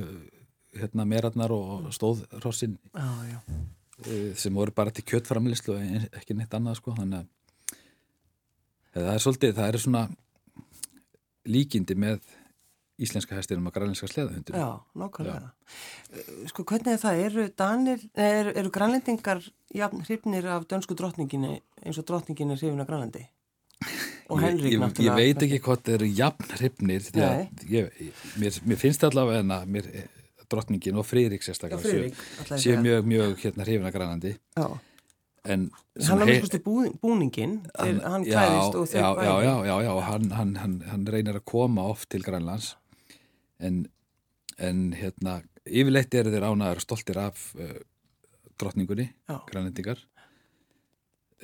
hérna 0.76 1.06
merarnar 1.08 1.54
og 1.54 1.88
stóðrossin 1.94 2.76
eh, 2.96 4.32
sem 4.36 4.54
voru 4.54 4.74
bara 4.76 4.92
til 4.94 5.06
kjötframlislu 5.06 5.76
en 5.78 6.08
ekki 6.10 6.36
neitt 6.36 6.54
annað 6.56 6.80
sko. 6.80 6.96
Þannig 6.98 7.22
að 7.22 7.28
eh, 7.72 9.04
það 9.04 9.12
er 9.14 9.24
svolítið, 9.24 9.54
það 9.60 9.70
er 9.70 9.80
svona 9.86 10.04
líkindi 11.46 11.96
með 12.02 12.34
íslenska 12.98 13.36
hestinum 13.36 13.66
og 13.68 13.74
grænlenska 13.76 14.08
sleðahundur 14.08 14.56
Já, 14.56 14.68
nákvæmlega. 14.96 15.50
Uh, 16.12 16.46
Sko, 16.48 16.64
hvernig 16.64 16.92
er 16.94 17.00
það? 17.02 17.22
Eru, 17.26 17.46
Danir, 17.58 18.04
eru, 18.16 18.52
eru 18.56 18.70
grænlendingar 18.72 19.42
jafn 19.74 20.00
hrifnir 20.06 20.46
af 20.48 20.64
dönsku 20.70 20.94
drottninginni 20.96 21.60
eins 21.84 21.98
og 22.00 22.06
drottningin 22.08 22.50
er 22.54 22.56
hrifin 22.60 22.80
af 22.80 22.86
Grænlandi? 22.88 23.26
Og 24.32 24.40
Henrik 24.40 24.72
ég, 24.72 24.78
ég, 24.78 24.80
náttúrulega. 24.82 25.12
ég 25.12 25.20
veit 25.20 25.42
ekki 25.46 25.58
hvort 25.62 25.84
þeir 25.86 25.94
eru 26.00 26.06
jafn 26.18 26.48
hrifnir 26.56 27.04
því 27.04 27.22
að 27.22 27.64
ég, 27.70 27.90
mér, 28.40 28.56
mér 28.66 28.80
finnst 28.80 29.04
allavega 29.06 29.42
en 29.44 29.52
að 29.54 29.66
mér, 29.76 29.86
eh, 29.92 30.08
drottningin 30.50 30.96
og 30.98 31.06
Friðrik 31.06 31.44
Já, 31.44 31.50
sérstaklega 31.52 31.82
Friðrik, 31.84 32.16
séu- 32.48 32.58
séu 32.64 32.80
mjög, 32.82 33.04
mjög 33.12 33.36
hérna 33.44 33.66
hrifin 33.68 33.86
af 33.86 33.94
grænlandi 33.94 34.32
Já, 34.56 34.66
en 35.44 35.68
hann 36.08 36.24
hei- 36.24 36.40
mjög 36.40 36.58
búning, 36.64 36.96
búningin, 37.02 37.54
hann 37.78 38.24
já, 38.26 38.34
klæðist 38.40 38.74
og 38.80 38.88
þeir 38.90 38.98
já, 39.02 39.06
já, 39.06 39.14
bæði. 39.20 39.44
já, 39.46 39.54
já, 39.70 39.76
já, 39.86 39.90
og 39.94 40.02
hann, 40.08 40.30
hann, 40.40 40.56
hann, 40.56 40.76
hann 40.90 41.06
reynir 41.06 41.38
að 41.38 41.44
koma 41.44 41.82
oft 41.92 42.08
til 42.10 42.22
Grænlands 42.26 42.72
en, 43.62 43.84
en 44.58 44.82
hérna, 44.96 45.38
yfirleitt 45.66 46.14
eru 46.14 46.32
þeir 46.34 46.48
ánæður 46.50 46.82
og 46.82 46.84
stoltir 46.84 47.20
af 47.20 47.46
uh, 47.58 47.78
drottningunni, 48.60 49.08
Já. 49.28 49.40
grænlendingar 49.50 50.02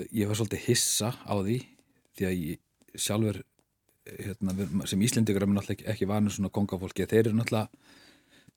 ég 0.08 0.28
var 0.28 0.38
svolítið 0.38 0.66
hissa 0.66 1.12
á 1.12 1.34
því 1.36 1.58
því 2.16 2.28
að 2.28 2.38
ég 2.38 3.00
sjálfur 3.00 3.42
hérna, 4.06 4.86
sem 4.88 5.02
Íslendingur 5.04 5.44
er 5.44 5.50
náttúrulega 5.50 5.76
ekki, 5.76 5.90
ekki 5.92 6.08
vanur 6.10 6.34
svona 6.34 6.50
kongafólki, 6.52 7.06
þeir 7.08 7.28
eru 7.28 7.36
náttúrulega 7.38 7.68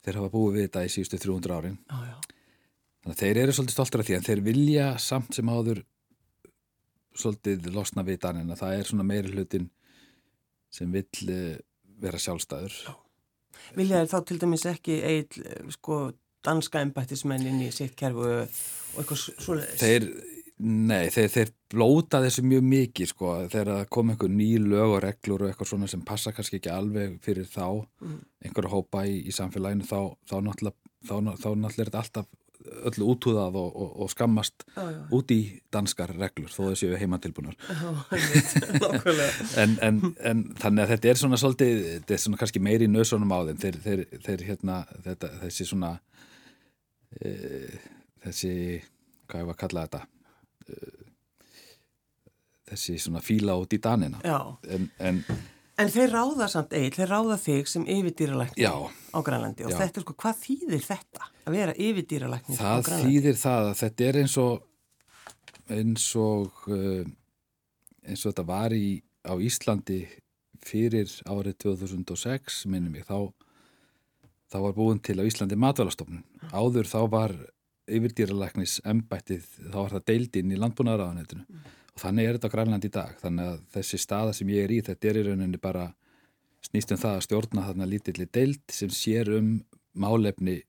þeir 0.05 0.19
hafa 0.21 0.31
búið 0.33 0.55
við 0.55 0.65
þetta 0.67 0.85
í 0.85 0.93
síðustu 0.93 1.19
300 1.21 1.57
árin 1.59 1.77
Já, 1.89 1.99
já. 2.07 2.15
Þannig 3.05 3.19
að 3.19 3.21
þeir 3.21 3.37
eru 3.37 3.53
svolítið 3.53 3.75
stoltur 3.75 4.01
af 4.01 4.07
því 4.07 4.15
en 4.17 4.23
þeir 4.25 4.39
vilja 4.41 4.85
samt 4.97 5.35
sem 5.37 5.49
áður 5.53 5.83
svolítið 7.15 7.67
losna 7.75 8.03
við 8.07 8.17
daninn 8.23 8.49
að 8.49 8.61
það 8.63 8.77
er 8.79 8.89
svona 8.89 9.05
meiri 9.05 9.33
hlutin 9.35 9.67
sem 10.73 10.89
vill 10.89 11.29
eh, 11.29 11.59
vera 12.01 12.17
sjálfstæður. 12.19 12.79
Vilja 13.75 14.03
þeir 14.03 14.11
þá 14.13 14.19
til 14.29 14.39
dæmis 14.43 14.65
ekki 14.69 14.99
eitt, 15.03 15.39
sko, 15.75 15.99
danska 16.45 16.81
embættismennin 16.85 17.61
í 17.65 17.71
sitt 17.73 17.95
kerfu 17.99 18.25
og 18.29 19.01
eitthvað 19.01 19.21
svoleiðis? 19.25 19.81
Þeir, 19.81 20.09
Nei, 20.55 21.09
þeir, 21.11 21.25
þeir 21.33 21.49
blóta 21.73 22.21
þessu 22.23 22.39
mjög 22.47 22.61
mikið 22.63 23.09
sko, 23.11 23.31
þegar 23.51 23.71
það 23.73 23.89
kom 23.91 24.11
einhver 24.13 24.29
ný 24.31 24.45
lög 24.63 24.93
og 24.93 25.01
reglur 25.03 25.41
og 25.43 25.49
eitthvað 25.49 25.67
svona 25.67 25.89
sem 25.91 26.03
passa 26.07 26.31
kannski 26.31 26.61
ekki 26.61 26.71
alveg 26.71 27.17
fyrir 27.25 27.43
þá, 27.43 27.83
Mm. 27.99 28.21
einhverja 28.45 28.71
hópa 28.71 29.01
í, 29.03 29.17
í 29.27 29.33
samfélaginu, 29.35 29.83
þá, 29.83 30.15
þá 30.23 30.35
náttúrulega 30.45 30.75
þá, 31.03 31.15
þá 31.43 31.49
náttúrulega 31.59 31.83
er 31.83 31.89
þetta 31.91 32.03
alltaf 32.05 32.29
öllu 32.89 33.07
útúðað 33.13 33.57
og, 33.59 33.69
og, 33.83 33.91
og 34.05 34.09
skammast 34.11 34.65
Já, 34.75 34.81
já. 34.91 34.99
út 35.17 35.31
í 35.33 35.39
danskar 35.73 36.11
reglur, 36.17 36.49
þó 36.53 36.71
heimatilbúnar. 36.99 37.55
Já, 37.69 37.91
einmitt, 38.17 38.55
nákvæmlega. 38.83 39.47
En, 39.63 39.77
en, 39.87 40.01
en 40.31 40.43
þannig 40.61 40.83
að 40.85 40.93
þetta 40.95 41.11
er 41.11 41.21
svona 41.21 41.39
svolítið, 41.41 41.81
þetta 41.99 42.17
er 42.17 42.23
svona 42.25 42.41
kannski 42.41 42.63
meiri 42.63 42.89
nösunum 42.91 43.33
á 43.35 43.39
þeim, 43.49 43.61
þeir, 43.63 43.79
þeir, 43.85 44.03
þeir 44.27 44.45
hérna, 44.49 44.81
þetta, 45.07 45.31
þessi 45.45 45.67
svona, 45.71 45.93
e, 47.21 47.33
þessi, 48.25 48.53
hvað 49.29 49.43
ég 49.43 49.49
var 49.51 49.57
að 49.57 49.61
kalla 49.65 49.87
þetta, 49.87 50.03
e, 50.69 50.93
þessi 52.71 52.97
svona 53.01 53.21
fíla 53.25 53.57
út 53.61 53.75
í 53.77 53.81
danina. 53.81 54.21
Já, 54.25 54.39
En, 54.73 54.89
en 54.99 55.21
en 55.81 55.91
þeir 55.91 56.13
ráða 56.13 56.47
samt 56.51 56.73
eil, 56.75 56.89
þeir 56.95 57.11
ráða 57.11 57.37
þig 57.41 57.69
sem 57.71 57.85
yfirdýralækni 57.95 58.67
á 58.67 59.19
Grænlandi 59.25 59.65
og 59.67 59.73
Já. 59.73 59.77
þetta 59.81 60.01
er 60.01 60.05
sko, 60.05 60.15
hvað 60.23 60.41
þýðir 60.43 60.83
þetta 60.85 61.29
að 61.45 61.57
vera 61.57 61.75
yfirdýralækni 61.87 62.57
á 62.57 62.59
það 62.59 62.83
Grænlandi? 62.87 63.11
þýðir 63.11 63.39
það 63.41 63.69
að 63.69 63.79
þetta 63.81 64.07
er 64.09 64.19
eins 64.21 64.37
og, 64.41 64.67
eins 65.77 66.05
og, 66.21 66.61
uh, 66.71 67.09
eins 68.05 68.23
og 68.23 68.29
þetta 68.31 68.47
var 68.51 68.77
í, 68.77 68.85
á 69.25 69.33
Íslandi 69.35 69.99
fyrir 70.65 71.11
árið 71.29 71.57
2006, 71.65 72.63
minnum 72.71 72.95
ég, 72.97 73.05
þá, 73.05 73.29
þá 74.49 74.59
var 74.65 74.77
búin 74.77 75.01
til 75.03 75.19
á 75.21 75.27
Íslandi 75.27 75.57
matvælastofnun. 75.61 76.23
Áður 76.55 76.89
þá 76.89 76.99
var 77.11 77.35
yfirdýralæknis 77.85 78.79
embættið, 78.87 79.45
þá 79.69 79.77
var 79.77 79.97
það 79.97 80.07
deildinn 80.09 80.53
í 80.55 80.61
landbúnaðaraðanetinu 80.61 81.45
og 81.95 82.03
þannig 82.03 82.27
er 82.27 82.37
þetta 82.37 82.51
á 82.51 82.55
Grænland 82.55 82.87
í 82.87 82.91
dag. 82.91 83.15
Þannig 83.21 83.51
að 83.51 83.59
þessi 83.77 83.99
staða 84.01 84.35
sem 84.35 84.51
ég 84.51 84.67
er 84.67 84.75
í, 84.75 84.81
þetta 84.83 85.09
er 85.09 85.19
í 85.21 85.25
rauninni 85.29 85.61
bara 85.61 85.87
snýst 86.65 86.91
um 86.91 87.01
það 87.01 87.17
að 87.17 87.25
stjórna 87.27 87.65
þarna 87.69 87.89
lítilli 87.89 88.27
deild 88.33 88.63
sem 88.73 88.91
sér 88.91 89.31
um 89.37 89.51
málefni 89.95 90.59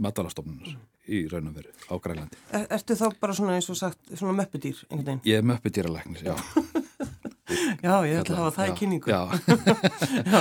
matvælastofnunar 0.00 0.76
í 1.06 1.22
raun 1.30 1.50
og 1.50 1.60
veru 1.60 1.72
á 1.92 1.94
Grænlandi. 2.02 2.40
Er, 2.56 2.66
ertu 2.78 2.96
þá 2.98 3.06
bara 3.20 3.36
svona 3.36 3.56
eins 3.58 3.68
og 3.72 3.78
sagt, 3.78 4.00
svona 4.12 4.34
möppudýr? 4.40 4.82
Ég 5.26 5.38
er 5.38 5.46
möppudýralæknis, 5.46 6.24
já. 6.26 6.34
Já, 7.46 7.92
ég 8.08 8.18
ætla 8.20 8.34
að 8.34 8.40
hafa 8.40 8.54
það 8.56 8.66
í 8.66 8.70
Já, 8.70 8.76
kynningu. 8.80 9.10
Já, 9.12 9.20
Já. 10.34 10.40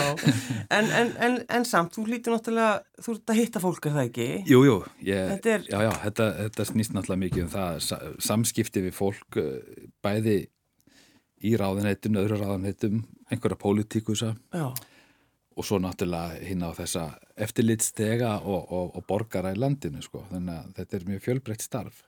En, 0.74 0.88
en, 1.01 1.12
en, 1.27 1.35
en 1.59 1.65
samt, 1.69 1.93
þú 1.93 2.05
lítur 2.09 2.33
náttúrulega, 2.33 2.79
þú 3.05 3.13
ert 3.17 3.33
að 3.33 3.39
hitta 3.41 3.62
fólk, 3.62 3.85
er 3.89 3.93
það 4.00 4.07
ekki? 4.09 4.27
jú, 4.50 4.62
jú, 4.65 4.77
ég, 5.05 5.29
Þetta 5.35 5.51
er- 5.53 5.67
já, 5.69 5.77
já, 5.85 5.91
þetta, 6.07 6.27
þetta 6.39 6.65
snýst 6.71 6.95
náttúrulega 6.95 7.24
mikið 7.27 7.43
um 7.45 7.51
það, 7.53 7.77
sa, 7.85 8.00
samskipti 8.29 8.83
við 8.88 8.95
fólk, 8.97 9.38
eh, 9.38 9.85
bæði 10.05 10.38
í 11.45 11.53
ráðuneytum, 11.62 12.17
öðru 12.24 12.39
ráðuneytum, 12.41 13.03
einhverja 13.29 13.59
pólitíkusa 13.62 14.31
Já, 14.55 14.65
og 15.55 15.63
svo 15.67 15.77
náttúrulega 15.79 16.39
hinn 16.43 16.63
á 16.65 16.74
þessa 16.75 17.03
eftirlitstega 17.45 18.31
og, 18.43 18.65
og, 18.74 18.95
og 18.97 19.05
borgara 19.07 19.53
í 19.53 19.59
landinu, 19.62 20.01
sko, 20.03 20.24
þannig 20.31 20.57
að 20.57 20.74
þetta 20.81 20.97
er 20.97 21.05
mjög 21.12 21.21
fjölbreytt 21.27 21.63
starf, 21.63 22.01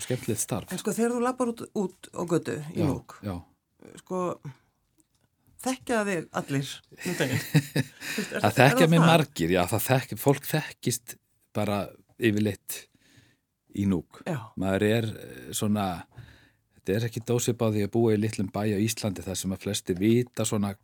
skemmtilegt 0.00 0.40
starf. 0.42 0.72
en 0.72 0.80
sko 0.80 0.92
þegar 0.96 1.14
þú 1.18 1.20
lappar 1.28 1.52
út, 1.52 1.62
út 1.78 2.08
á 2.16 2.22
götu 2.32 2.56
í 2.72 2.80
já, 2.80 2.88
núk, 2.88 3.14
já, 3.26 3.36
sko, 4.02 4.22
þekkja 5.64 6.02
þig 6.08 6.26
allir 6.40 6.72
er 8.42 8.58
þekkja 8.58 8.90
mig 8.92 9.02
margir, 9.04 9.54
já, 9.56 9.62
þekk, 9.70 10.16
fólk 10.20 10.46
þekkist 10.48 11.16
bara 11.56 11.86
yfirleitt 12.16 12.84
í 13.76 13.84
núk. 13.88 14.22
Já, 14.24 14.40
maður 14.60 14.86
er 14.88 15.08
eh, 15.12 15.48
svona 15.56 15.86
þetta 16.76 16.94
er 16.96 17.06
ekki 17.08 17.24
dósip 17.28 17.62
á 17.64 17.68
því 17.68 17.86
að 17.86 17.94
búa 17.96 18.14
í 18.14 18.20
litlum 18.20 18.50
bæ 18.52 18.62
á 18.72 18.78
Íslandi 18.78 19.24
þar 19.26 19.40
sem 19.40 19.54
að 19.56 19.64
flestir 19.66 19.98
vita 20.00 20.46
svona 20.48 20.74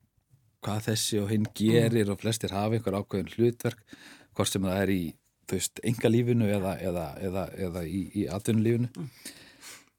hvað 0.62 0.88
þessi 0.90 1.20
og 1.22 1.30
hinn 1.32 1.48
gerir 1.58 2.12
og 2.12 2.20
flestir 2.22 2.54
hafa 2.54 2.78
einhver 2.78 2.98
ákveðin 3.00 3.32
hlutverk 3.34 3.82
hvort 4.36 4.50
sem 4.50 4.66
það 4.66 4.82
er 4.82 4.92
í 4.94 5.02
engalífinu 5.84 6.48
eða, 6.48 6.76
eða, 6.80 7.06
eða, 7.20 7.46
eða 7.66 7.82
í, 7.84 8.02
í 8.22 8.26
atvinnulífinu. 8.30 8.88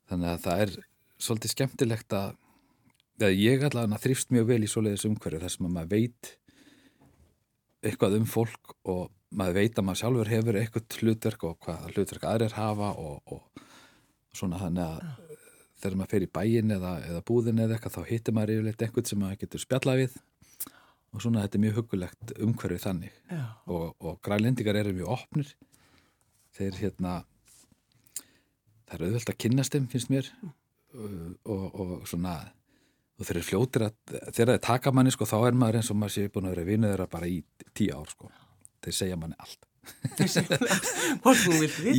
Þannig 0.10 0.30
að 0.32 0.46
það 0.46 0.64
er 0.64 0.72
svolítið 1.24 1.54
skemmtilegt 1.54 2.16
að 2.18 2.32
ég 3.22 3.66
allavega 3.68 4.00
þrýfst 4.02 4.34
mjög 4.34 4.48
vel 4.50 4.64
í 4.66 4.70
svoleiðis 4.72 5.06
umhverju 5.10 5.42
þar 5.44 5.54
sem 5.54 5.68
að 5.68 5.76
maður 5.76 5.92
veit 5.94 6.32
eitthvað 7.84 8.18
um 8.18 8.26
fólk 8.30 8.74
og 8.90 9.12
maður 9.34 9.60
veit 9.60 9.78
að 9.78 9.86
maður 9.88 10.02
sjálfur 10.02 10.32
hefur 10.32 10.60
eitthvað 10.60 10.98
hlutverk 11.02 11.46
og 11.50 11.58
hvað 11.64 11.88
hlutverk 11.94 12.28
aðrir 12.30 12.58
hafa 12.58 12.92
og, 13.02 13.22
og 13.34 13.64
svona 14.34 14.62
þannig 14.62 14.84
að 14.88 15.32
þegar 15.84 15.98
maður 16.00 16.14
fer 16.14 16.26
í 16.26 16.32
bæin 16.38 16.76
eða, 16.78 16.94
eða 17.10 17.24
búðin 17.28 17.64
eða 17.64 17.78
eitthvað 17.78 17.98
þá 17.98 18.10
hittir 18.10 18.36
maður 18.38 18.56
yfirleitt 18.56 18.86
einhvern 18.86 19.10
sem 19.10 19.22
maður 19.22 19.42
getur 19.44 19.64
spjallað 19.64 20.02
við 20.04 20.18
og 21.14 21.22
svona 21.22 21.44
þetta 21.44 21.60
er 21.60 21.64
mjög 21.64 21.78
hugulegt 21.78 22.34
umhverfið 22.42 22.84
þannig. 22.88 23.22
Já, 23.30 23.44
og, 23.70 23.86
og 24.02 24.18
grænlendingar 24.26 24.80
eru 24.80 24.96
mjög 24.98 25.14
opnir. 25.14 25.52
Þeir 26.58 26.80
hérna 26.80 27.14
það 28.88 28.96
er 28.98 29.06
auðvöld 29.08 29.34
að 29.34 29.40
kynnast 29.44 29.76
þeim 29.76 29.88
finnst 29.92 30.12
mér. 30.14 30.32
Og, 30.94 31.14
og, 31.50 31.64
og 31.84 31.94
svona 32.10 32.38
og 33.20 33.28
þeir 33.28 33.38
eru 33.38 33.46
fljótir 33.48 33.86
að 33.88 33.94
þegar 34.34 34.54
þeir 34.56 34.64
taka 34.66 34.92
manni 34.96 35.12
sko 35.14 35.28
þá 35.30 35.38
er 35.48 35.58
maður 35.60 35.80
eins 35.82 35.92
og 35.94 36.00
maður 36.02 36.16
sé 36.16 36.26
búin 36.34 36.48
að 36.50 36.56
vera 36.56 36.70
vinuð 36.72 36.94
þeirra 36.94 37.08
bara 37.14 37.30
í 37.30 37.38
tíu 37.78 37.94
ár 38.00 38.10
sko. 38.12 38.32
Þeir 38.84 38.98
segja 38.98 39.20
manni 39.20 39.38
allt. 39.40 39.68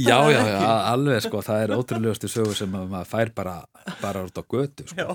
Já, 0.00 0.16
það 0.24 0.30
já, 0.32 0.40
já, 0.48 0.68
alveg 0.92 1.24
sko 1.26 1.40
það 1.44 1.62
er 1.64 1.72
ótrúlegustu 1.76 2.30
sögur 2.32 2.56
sem 2.56 2.72
að 2.78 2.86
maður 2.94 3.10
fær 3.10 3.32
bara 3.36 3.54
bara 4.00 4.22
út 4.24 4.40
á 4.40 4.42
götu 4.54 4.86
sko. 4.88 4.96
Já, 4.96 5.10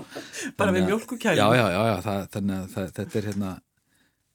bara 0.58 0.74
við 0.76 0.84
að- 0.84 0.90
mjölkukæli 0.92 1.40
Já, 1.40 1.46
já, 1.58 1.64
já, 1.74 1.80
já 1.90 1.96
það, 2.06 2.20
þannig 2.36 2.56
að 2.60 2.68
það, 2.76 2.92
þetta 3.00 3.18
er 3.20 3.28
hérna 3.30 3.50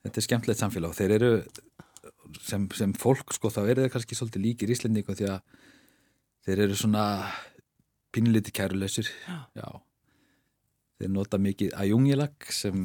þetta 0.06 0.22
er 0.22 0.28
skemmtilegt 0.28 0.62
samfélag. 0.64 0.92
Og 0.92 1.00
þeir 1.00 1.16
eru 1.18 1.32
sem, 2.44 2.68
sem 2.76 2.94
fólk 3.00 3.34
sko 3.38 3.52
þá 3.56 3.62
eru 3.64 3.86
þeir 3.86 3.94
kannski 3.96 4.20
svolítið 4.20 4.46
líkir 4.50 4.76
Íslendingu 4.76 5.16
því 5.16 5.30
að 5.32 5.40
þeir 6.46 6.64
eru 6.68 6.76
svona 6.76 7.06
pínuliti 8.16 8.52
kærulausir. 8.56 9.08
Já. 9.28 9.40
já 9.64 9.68
þeir 11.00 11.12
nota 11.16 11.38
mikið 11.42 11.74
ajungjilag 11.86 12.50
sem, 12.56 12.84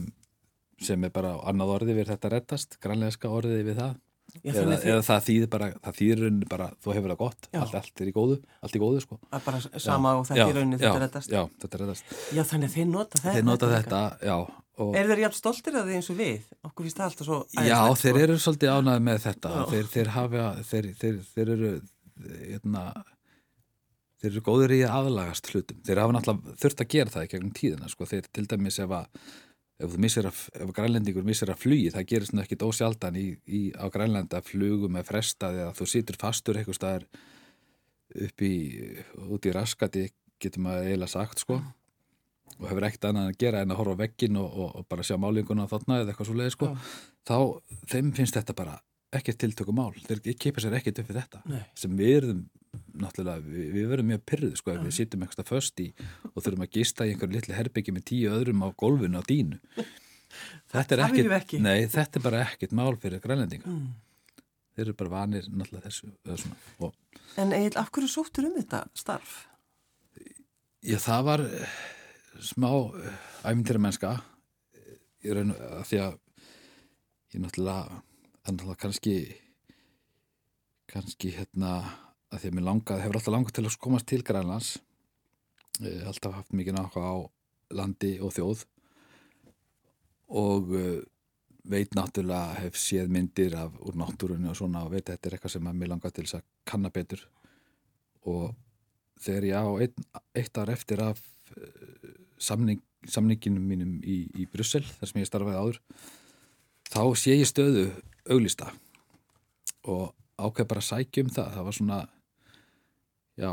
sem 0.82 1.04
er 1.04 1.12
bara 1.14 1.36
annað 1.50 1.74
orði 1.78 1.98
við 2.00 2.12
þetta 2.14 2.30
rettast, 2.36 2.78
grannlegaska 2.82 3.28
orðið 3.30 3.66
við 3.70 3.82
það. 3.82 3.98
Já, 4.44 4.52
eða, 4.54 4.76
eða 4.86 5.02
það 5.02 5.24
þýðir 5.26 5.48
bara, 5.50 5.68
það 5.82 5.96
þýðir 5.98 6.20
rauninni 6.22 6.46
bara 6.52 6.66
þú 6.78 6.92
hefur 6.94 7.10
það 7.10 7.16
gott, 7.18 7.46
Já. 7.50 7.58
allt, 7.64 7.72
allt 7.80 8.02
er 8.04 8.10
í 8.10 8.12
góðu 8.14 8.36
allt 8.62 8.76
í 8.78 8.80
góðu 8.82 9.00
sko. 9.02 9.16
Bara 9.32 9.60
sama 9.82 10.12
og 10.20 10.28
þetta 10.28 10.38
Já, 10.38 10.44
í 10.46 10.54
rauninni 10.54 10.76
já, 10.78 10.84
þetta 10.84 11.00
reddast. 11.02 11.32
Já, 11.34 11.40
þetta 11.64 11.80
rettast 11.80 12.12
Já, 12.36 12.42
þannig 12.46 12.68
að 12.70 12.76
þeir 12.76 12.86
nota 12.92 13.18
þetta 13.18 13.34
Þeir 13.34 13.48
nota 13.48 13.70
þetta, 13.72 14.02
já 14.28 14.36
og, 14.38 14.92
Er 15.00 15.10
þeir 15.10 15.22
jafn 15.24 15.38
stoltir 15.40 15.80
að 15.80 15.90
því 15.90 15.96
eins 15.98 16.10
og 16.14 16.20
við? 16.22 16.46
Okkur 16.70 16.86
finnst 16.86 17.00
það 17.02 17.08
alltaf 17.10 17.26
svo 17.26 17.40
Já, 17.42 17.58
æðislegt, 17.58 18.04
þeir 18.04 18.14
sko. 18.14 18.22
eru 18.28 18.38
svolítið 18.46 18.70
ánægð 18.76 19.02
með 19.10 19.18
þetta. 19.26 19.50
Já. 19.50 19.64
þeir, 19.74 19.90
þeir 19.96 20.12
hafa 20.14 20.46
þeir, 20.70 20.88
þeir, 21.02 21.18
þeir 21.34 21.52
eru 21.56 21.72
hérna, 22.46 22.84
þeir 24.20 24.32
eru 24.32 24.42
góður 24.46 24.74
í 24.76 24.80
að 24.84 24.96
aðlagast 24.98 25.50
hlutum. 25.52 25.80
Þeir 25.86 26.02
hafa 26.02 26.16
náttúrulega 26.16 26.58
þurft 26.62 26.82
að 26.84 26.90
gera 26.94 27.14
það 27.14 27.26
í 27.26 27.30
gegnum 27.34 27.54
tíðina 27.56 27.90
sko. 27.90 28.08
þeir 28.10 28.28
til 28.30 28.46
dæmis 28.50 28.78
ef 28.82 28.94
að 28.98 29.08
ef 29.80 29.96
að, 29.96 30.40
ef 30.60 30.72
grænlendingur 30.76 31.24
missir 31.24 31.50
að 31.52 31.62
flugi 31.62 31.90
það 31.94 32.08
gerist 32.12 32.34
nú 32.34 32.42
ekki 32.42 32.58
dósjaldan 32.60 33.16
í, 33.16 33.26
í, 33.48 33.60
á 33.72 33.88
grænlenda 33.92 34.40
að 34.40 34.50
flugum 34.52 34.98
er 35.00 35.06
frestað 35.08 35.60
eða 35.62 35.76
þú 35.78 35.86
situr 35.88 36.18
fastur 36.20 36.60
eitthvað 36.60 36.76
staðar 36.76 37.06
upp 38.26 38.44
í, 38.44 38.54
út 39.30 39.46
í 39.46 39.54
raskati 39.54 40.08
getur 40.40 40.64
maður 40.66 40.90
eiginlega 40.90 41.14
sagt 41.14 41.44
sko. 41.44 41.60
Og 42.60 42.68
hefur 42.68 42.84
ekkert 42.90 43.08
annað 43.08 43.30
að 43.30 43.40
gera 43.40 43.64
en 43.64 43.72
að 43.72 43.80
horfa 43.80 43.96
á 43.96 44.00
veggin 44.02 44.36
og, 44.36 44.52
og, 44.52 44.70
og 44.80 44.88
bara 44.90 45.06
sjá 45.06 45.16
málinguna 45.20 45.68
þarna 45.70 46.02
eða 46.02 46.12
eitthvað 46.12 46.28
svo 46.28 46.36
leið 46.36 46.54
sko 46.56 46.70
þá 47.28 47.36
þeim 47.88 48.14
finnst 48.16 48.36
þetta 48.36 48.56
bara 48.58 48.76
ekkert 49.16 49.40
tiltöku 49.42 49.74
mál, 49.74 49.94
þeir 50.06 50.20
kipa 50.38 50.62
sér 50.62 50.76
ekkert 50.78 51.00
upp 51.02 51.08
við 51.10 51.18
þetta. 51.18 51.40
Nei. 51.50 51.62
sem 51.78 51.94
við 51.98 52.16
erum 52.20 52.42
náttúrulega, 53.00 53.42
við, 53.46 53.70
við 53.74 53.88
verum 53.90 54.08
mjög 54.12 54.22
pyrrið 54.30 54.54
sko 54.60 54.74
ef 54.74 54.84
við 54.84 54.94
sittum 54.98 55.24
eitthvað 55.26 55.48
föst 55.50 55.80
í 55.82 55.88
og 56.34 56.38
þurfum 56.44 56.66
að 56.66 56.74
gista 56.76 57.06
í 57.06 57.14
einhverju 57.14 57.36
litlu 57.38 57.56
herbyggi 57.56 57.94
með 57.96 58.04
tíu 58.12 58.30
öðrum 58.34 58.62
á 58.62 58.68
gólfinu 58.78 59.20
á 59.20 59.24
dínu 59.26 59.58
þetta 60.70 60.94
er 60.96 61.02
ekkert, 61.08 61.32
ekki. 61.40 61.60
nei 61.64 61.86
þetta 61.90 62.20
er 62.20 62.24
bara 62.28 62.42
ekkert 62.46 62.76
mál 62.76 62.94
fyrir 63.02 63.22
grænlendinga 63.24 63.66
Mm. 63.70 63.88
þeir 64.76 64.84
eru 64.86 64.96
bara 65.00 65.10
vanir 65.16 65.48
náttúrulega 65.50 65.90
þessu 65.90 66.52
og 66.80 66.94
En 67.38 67.52
Egil, 67.54 67.76
af 67.78 67.90
hverju 67.94 68.08
sóttur 68.10 68.46
um 68.48 68.54
þetta 68.58 68.84
starf? 68.98 69.46
Já, 70.82 70.96
það 70.98 71.24
var 71.28 71.42
eh, 71.46 71.74
smá 72.42 72.70
æfintýra 73.46 73.82
mennska 73.82 74.12
í 75.22 75.34
raun 75.36 75.52
að 75.54 75.84
því 75.90 76.00
að 76.06 76.14
ég 77.34 77.42
náttúrulega, 77.44 78.00
náttúrulega 78.46 78.80
kannski 78.86 79.14
kannski 80.90 81.34
hérna 81.36 81.74
að 82.30 82.42
því 82.42 82.50
að 82.50 82.56
mér 82.56 82.66
langaði, 82.66 83.04
hefur 83.04 83.18
alltaf 83.18 83.34
langað 83.34 83.56
til 83.56 83.64
að 83.66 83.78
komast 83.84 84.08
til 84.10 84.20
Grænlands. 84.26 84.70
Eh, 85.80 86.02
alltaf 86.06 86.36
haft 86.36 86.54
mikið 86.54 86.76
náttúrulega 86.76 87.10
á 87.10 87.18
landi 87.80 88.12
og 88.22 88.34
þjóð. 88.36 88.64
Og 90.40 90.72
uh, 90.78 91.00
veit 91.70 91.94
náttúrulega 91.98 92.60
hef 92.62 92.78
séð 92.78 93.10
myndir 93.10 93.56
af 93.58 93.74
úr 93.82 93.98
náttúrunni 93.98 94.50
og 94.50 94.58
svona 94.58 94.84
og 94.86 94.92
veit 94.94 95.08
að 95.08 95.16
þetta 95.16 95.28
er 95.28 95.36
eitthvað 95.36 95.54
sem 95.56 95.70
mér 95.70 95.90
langar 95.90 96.14
til 96.14 96.26
þess 96.26 96.38
að 96.38 96.46
kanna 96.70 96.92
betur. 96.94 97.24
Og 98.30 98.54
þegar 99.20 99.48
ég 99.48 99.58
á 99.58 99.66
ein, 99.82 100.06
eitt 100.38 100.60
ár 100.62 100.70
eftir 100.70 101.02
af 101.02 101.18
uh, 101.56 102.14
samning, 102.38 102.82
samninginum 103.10 103.66
mínum 103.66 103.98
í, 104.04 104.22
í 104.38 104.46
Brussel, 104.50 104.84
þar 105.00 105.10
sem 105.10 105.22
ég 105.22 105.30
starfaði 105.30 105.64
áður, 105.64 105.82
þá 106.90 107.02
sé 107.18 107.36
ég 107.36 107.50
stöðu 107.50 107.88
auglista 108.30 108.70
og 109.88 110.10
ákveð 110.40 110.68
bara 110.70 110.82
að 110.82 110.88
sækja 110.88 111.24
um 111.24 111.30
það. 111.32 111.52
Það 111.56 111.66
var 111.66 111.76
svona, 111.76 112.00
já, 113.40 113.52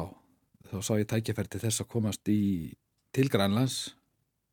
þá 0.68 0.78
sá 0.84 0.92
ég 1.00 1.08
tækjaferð 1.12 1.54
til 1.54 1.64
þess 1.64 1.84
að 1.84 1.92
komast 1.94 2.32
í 2.32 2.42
til 3.16 3.30
Grænlands 3.34 3.78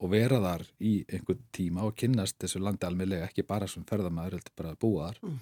og 0.03 0.11
vera 0.13 0.41
þar 0.43 0.65
í 0.85 0.95
einhvern 1.09 1.43
tíma 1.55 1.85
og 1.89 1.97
kynnast 1.99 2.39
þessu 2.43 2.63
landi 2.63 2.87
almeinlega, 2.87 3.29
ekki 3.29 3.45
bara 3.47 3.69
sem 3.71 3.85
ferðamæður, 3.89 4.39
heldur 4.39 4.57
bara 4.59 4.73
að 4.75 4.81
búa 4.85 5.11
þar. 5.11 5.21
Mm. 5.25 5.39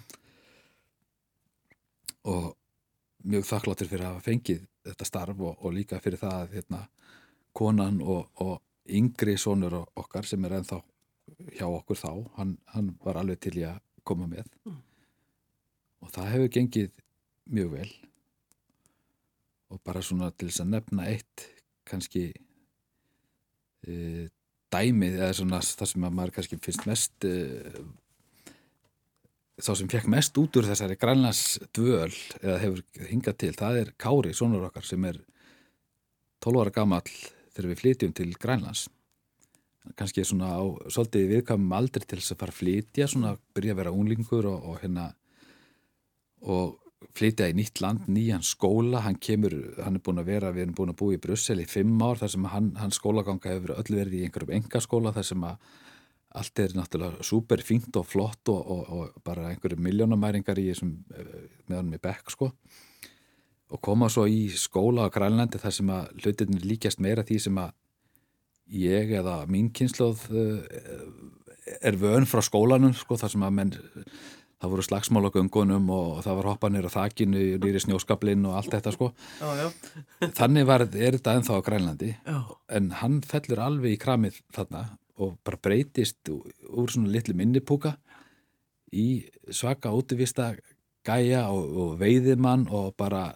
Og 2.32 2.44
mjög 3.32 3.48
þakkláttur 3.48 3.90
fyrir 3.90 4.06
að 4.06 4.12
hafa 4.12 4.26
fengið 4.26 4.66
þetta 4.86 5.08
starf 5.08 5.40
og, 5.40 5.56
og 5.58 5.74
líka 5.74 6.00
fyrir 6.02 6.20
það 6.20 6.36
að 6.38 6.56
hérna, 6.58 6.82
konan 7.52 8.00
og, 8.02 8.28
og 8.42 8.54
yngri 8.88 9.36
sonur 9.38 9.82
okkar 9.82 10.26
sem 10.26 10.44
er 10.46 10.58
ennþá 10.58 10.80
hjá 11.58 11.66
okkur 11.68 11.98
þá, 11.98 12.10
hann, 12.38 12.56
hann 12.74 12.94
var 13.04 13.20
alveg 13.20 13.40
til 13.42 13.58
í 13.60 13.66
að 13.68 13.82
koma 14.06 14.28
með 14.30 14.48
Mm. 14.62 14.78
og 16.02 16.10
það 16.14 16.28
hefur 16.30 16.50
gengið 16.54 16.98
mjög 17.50 17.70
vel 17.72 17.88
og 19.72 19.80
bara 19.86 20.04
svona 20.04 20.30
til 20.36 20.50
þess 20.50 20.64
að 20.64 20.72
nefna 20.76 21.08
eitt 21.08 21.48
kannski 21.88 22.28
e, 23.88 24.28
dæmið 24.72 25.18
eða 25.18 25.34
svona 25.40 25.60
það 25.64 25.92
sem 25.92 26.06
að 26.06 26.16
maður 26.18 26.36
kannski 26.38 26.60
finnst 26.62 26.86
mest 26.88 27.26
e, 27.28 27.34
þá 29.62 29.72
sem 29.78 29.90
fekk 29.92 30.08
mest 30.12 30.38
út 30.40 30.58
úr 30.58 30.68
þessari 30.68 30.96
grænlands 31.00 31.60
dvöl 31.74 32.10
eða 32.40 32.58
hefur 32.62 33.06
hingað 33.10 33.38
til, 33.44 33.52
það 33.58 33.78
er 33.82 33.94
Kári, 34.00 34.34
sonur 34.36 34.68
okkar 34.68 34.86
sem 34.86 35.04
er 35.08 35.20
12 36.42 36.62
ára 36.64 36.74
gamall 36.74 37.14
þegar 37.52 37.70
við 37.70 37.80
flytjum 37.82 38.12
til 38.16 38.32
Grænlands. 38.40 38.86
Kannski 39.98 40.24
svona 40.26 40.54
á 40.54 40.62
svolítið 40.90 41.28
viðkamum 41.36 41.74
aldrei 41.74 42.04
til 42.06 42.20
þess 42.20 42.34
að 42.34 42.40
fara 42.42 42.54
að 42.54 42.60
flytja 42.60 43.08
svona 43.10 43.32
byrja 43.54 43.74
að 43.74 43.80
vera 43.80 43.94
unglingur 43.94 44.48
og, 44.50 44.68
og 44.70 44.78
hérna 44.82 45.08
og 46.42 46.78
flytja 47.16 47.48
í 47.50 47.54
nýtt 47.56 47.80
land, 47.82 48.08
nýjan 48.10 48.44
skóla. 48.46 49.02
Hann 49.06 49.18
kemur, 49.22 49.54
hann 49.82 49.98
er 49.98 50.04
búin 50.04 50.22
að 50.22 50.30
vera 50.30 50.52
við 50.54 50.66
erum 50.66 50.76
búin 50.78 50.92
að 50.92 50.98
búa 51.02 51.16
í 51.16 51.22
Brussel 51.22 51.60
í 51.62 51.68
fimm 51.68 52.00
ár 52.04 52.20
þar 52.20 52.32
sem 52.34 52.46
hann, 52.52 52.70
hann 52.80 52.94
skólaganga 52.94 53.52
hefur 53.54 53.74
öll 53.76 53.88
verið 53.88 54.18
í 54.18 54.22
einhverjum 54.26 54.54
engaskóla 54.58 55.14
þar 55.16 55.28
sem 55.30 55.46
að 55.48 55.72
allt 56.40 56.62
er 56.64 56.72
náttúrulega 56.76 57.26
super 57.28 57.60
fínt 57.60 57.96
og 58.00 58.06
flott 58.08 58.48
og, 58.48 58.62
og, 58.72 58.82
og 58.88 59.24
bara 59.24 59.50
einhverju 59.50 59.82
miljónamæringar 59.84 60.60
í 60.62 60.70
þessum 60.70 60.94
meðan 61.68 61.92
með 61.92 62.04
bekk 62.08 62.32
sko. 62.32 62.52
Og 63.72 63.80
koma 63.84 64.08
svo 64.12 64.24
í 64.28 64.46
skóla 64.56 65.08
á 65.08 65.12
Grænlandi 65.12 65.60
þar 65.60 65.76
sem 65.76 65.92
að 65.92 66.12
hlutinir 66.22 66.68
líkjast 66.68 67.00
meira 67.04 67.24
því 67.24 67.38
sem 67.46 67.60
að 67.60 67.74
ég 68.72 69.12
eða 69.20 69.42
mín 69.52 69.68
kynnslóð 69.74 70.24
er 71.80 71.96
vön 72.00 72.26
frá 72.28 72.42
skólanum 72.44 72.94
sko 72.96 73.18
þar 73.20 73.34
sem 73.34 73.44
að 73.46 73.56
menn 73.58 73.74
það 74.62 74.72
voru 74.72 74.84
slagsmál 74.86 75.26
á 75.26 75.34
göngunum 75.34 75.88
og 75.90 76.22
það 76.22 76.38
var 76.38 76.48
hoppanir 76.52 76.86
á 76.86 76.90
þakinu, 76.94 77.42
nýri 77.62 77.82
snjóskablinn 77.82 78.46
og 78.46 78.56
allt 78.60 78.76
þetta 78.76 78.94
sko. 78.94 79.10
Já, 79.40 79.48
já. 79.58 79.66
Þannig 80.38 80.68
var, 80.68 80.86
er 80.86 81.18
þetta 81.18 81.36
ennþá 81.38 81.58
á 81.58 81.66
Grænlandi 81.66 82.12
Já. 82.14 82.38
en 82.78 82.90
hann 83.02 83.20
fellur 83.26 83.64
alveg 83.66 83.96
í 83.96 84.00
kramið 84.02 84.38
þarna 84.54 84.84
og 85.22 85.36
bara 85.44 85.60
breytist 85.62 86.30
úr 86.30 86.94
svona 86.94 87.10
litlu 87.12 87.34
minnipúka 87.38 87.96
í 88.94 89.24
svaka 89.50 89.92
útivista 89.94 90.52
gæja 91.06 91.48
og, 91.50 91.66
og 91.66 91.94
veiðimann 92.00 92.68
og 92.70 92.94
bara 92.96 93.32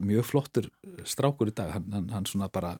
mjög 0.00 0.28
flottur 0.30 0.68
strákur 1.04 1.50
í 1.50 1.56
dag 1.56 1.74
hann, 1.74 1.88
hann, 1.92 2.12
hann 2.14 2.28
svona 2.28 2.48
bara 2.52 2.76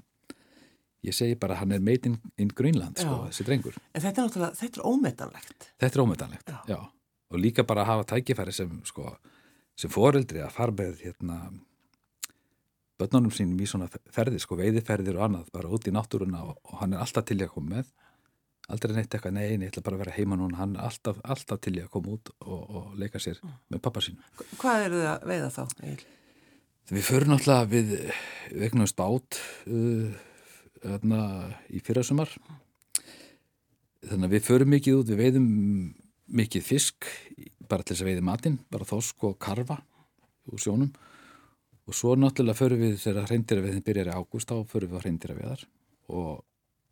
ég 1.04 1.14
segi 1.14 1.36
bara 1.38 1.58
hann 1.60 1.72
er 1.74 1.82
made 1.84 2.08
in, 2.08 2.16
in 2.40 2.50
Greenland 2.50 2.98
sko, 2.98 3.26
þessi 3.28 3.46
drengur. 3.46 3.76
En 3.94 4.02
þetta 4.02 4.24
er 4.24 4.54
þetta 4.58 4.80
er 4.80 4.86
ómetanlegt. 4.88 5.68
Þetta 5.78 5.98
er 5.98 6.04
ómetanlegt, 6.04 6.54
Já. 6.70 6.78
Og 7.28 7.40
líka 7.42 7.64
bara 7.68 7.84
að 7.84 7.90
hafa 7.92 8.08
tækifæri 8.14 8.54
sem, 8.56 8.70
sko, 8.88 9.10
sem 9.76 9.92
foreldri 9.92 10.40
að 10.44 10.54
fara 10.54 10.74
með, 10.74 11.02
hérna, 11.04 11.38
börnunum 12.98 13.32
sínum 13.34 13.58
í 13.60 13.68
svona 13.68 13.88
ferði, 14.14 14.40
sko, 14.42 14.58
veiðiferðir 14.58 15.18
og 15.20 15.26
annað, 15.28 15.50
bara 15.54 15.72
út 15.72 15.88
í 15.88 15.94
náttúruna 15.94 16.44
og, 16.48 16.60
og 16.64 16.78
hann 16.82 16.96
er 16.96 17.02
alltaf 17.04 17.28
til 17.28 17.38
í 17.40 17.44
að 17.46 17.52
koma 17.54 17.78
með. 17.78 17.90
Aldrei 18.68 18.94
neitt 18.96 19.14
eitthvað, 19.16 19.32
nei, 19.36 19.56
nei, 19.56 19.68
ég 19.68 19.72
ætla 19.72 19.84
bara 19.86 19.96
að 19.96 20.02
vera 20.02 20.14
heima 20.18 20.36
núna, 20.36 20.58
hann 20.60 20.74
er 20.76 20.88
alltaf, 20.88 21.20
alltaf 21.24 21.60
til 21.64 21.76
í 21.78 21.82
að 21.84 21.92
koma 21.94 22.16
út 22.16 22.32
og, 22.44 22.58
og 22.60 22.96
leika 23.00 23.20
sér 23.22 23.40
með 23.44 23.82
pappa 23.84 24.02
sínu. 24.04 24.24
Hvað 24.60 24.88
eru 24.88 24.98
þið 25.00 25.10
að 25.12 25.28
veiða 25.30 25.52
þá? 25.54 25.62
Við 26.88 27.04
förum 27.04 27.32
náttúrulega 27.32 27.68
við, 27.68 27.94
eignumst 28.66 28.96
bát 28.96 29.40
uh, 29.68 30.18
þarna, 30.82 31.22
í 31.72 31.80
fyrrasumar 31.84 32.32
þannig 34.08 34.28
að 34.28 34.34
við 34.36 34.46
förum 34.46 34.70
mikið 34.72 35.00
út, 35.00 35.10
við 35.10 35.22
veiðum 35.22 35.48
mikið 36.28 36.64
fisk 36.64 37.08
bara 37.68 37.84
til 37.84 37.94
þess 37.94 38.04
að 38.04 38.10
veiði 38.10 38.24
matinn, 38.24 38.58
bara 38.72 38.88
þosk 38.88 39.24
og 39.28 39.38
karfa 39.42 39.78
úr 40.48 40.60
sjónum. 40.62 40.92
Og 41.88 41.96
svo 41.96 42.14
náttúrulega 42.16 42.58
förum 42.58 42.82
við 42.84 42.98
þegar 43.00 43.28
hreindir 43.30 43.60
að 43.60 43.66
veiðin 43.68 43.84
byrjar 43.84 44.10
í 44.10 44.16
ágúst, 44.16 44.48
þá 44.50 44.68
förum 44.68 44.90
við 44.92 44.98
að 44.98 45.04
hreindir 45.06 45.32
að 45.32 45.40
veiðar 45.42 45.64
og, 46.08 46.32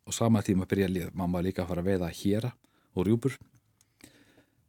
og 0.09 0.13
sama 0.15 0.41
tíma 0.45 0.65
byrja 0.69 0.89
lí- 0.89 1.09
mamma 1.13 1.41
líka 1.45 1.63
að 1.63 1.71
fara 1.71 1.83
að 1.83 1.89
veiða 1.91 2.11
héra 2.17 2.51
og 2.97 3.05
rjúpur. 3.05 3.37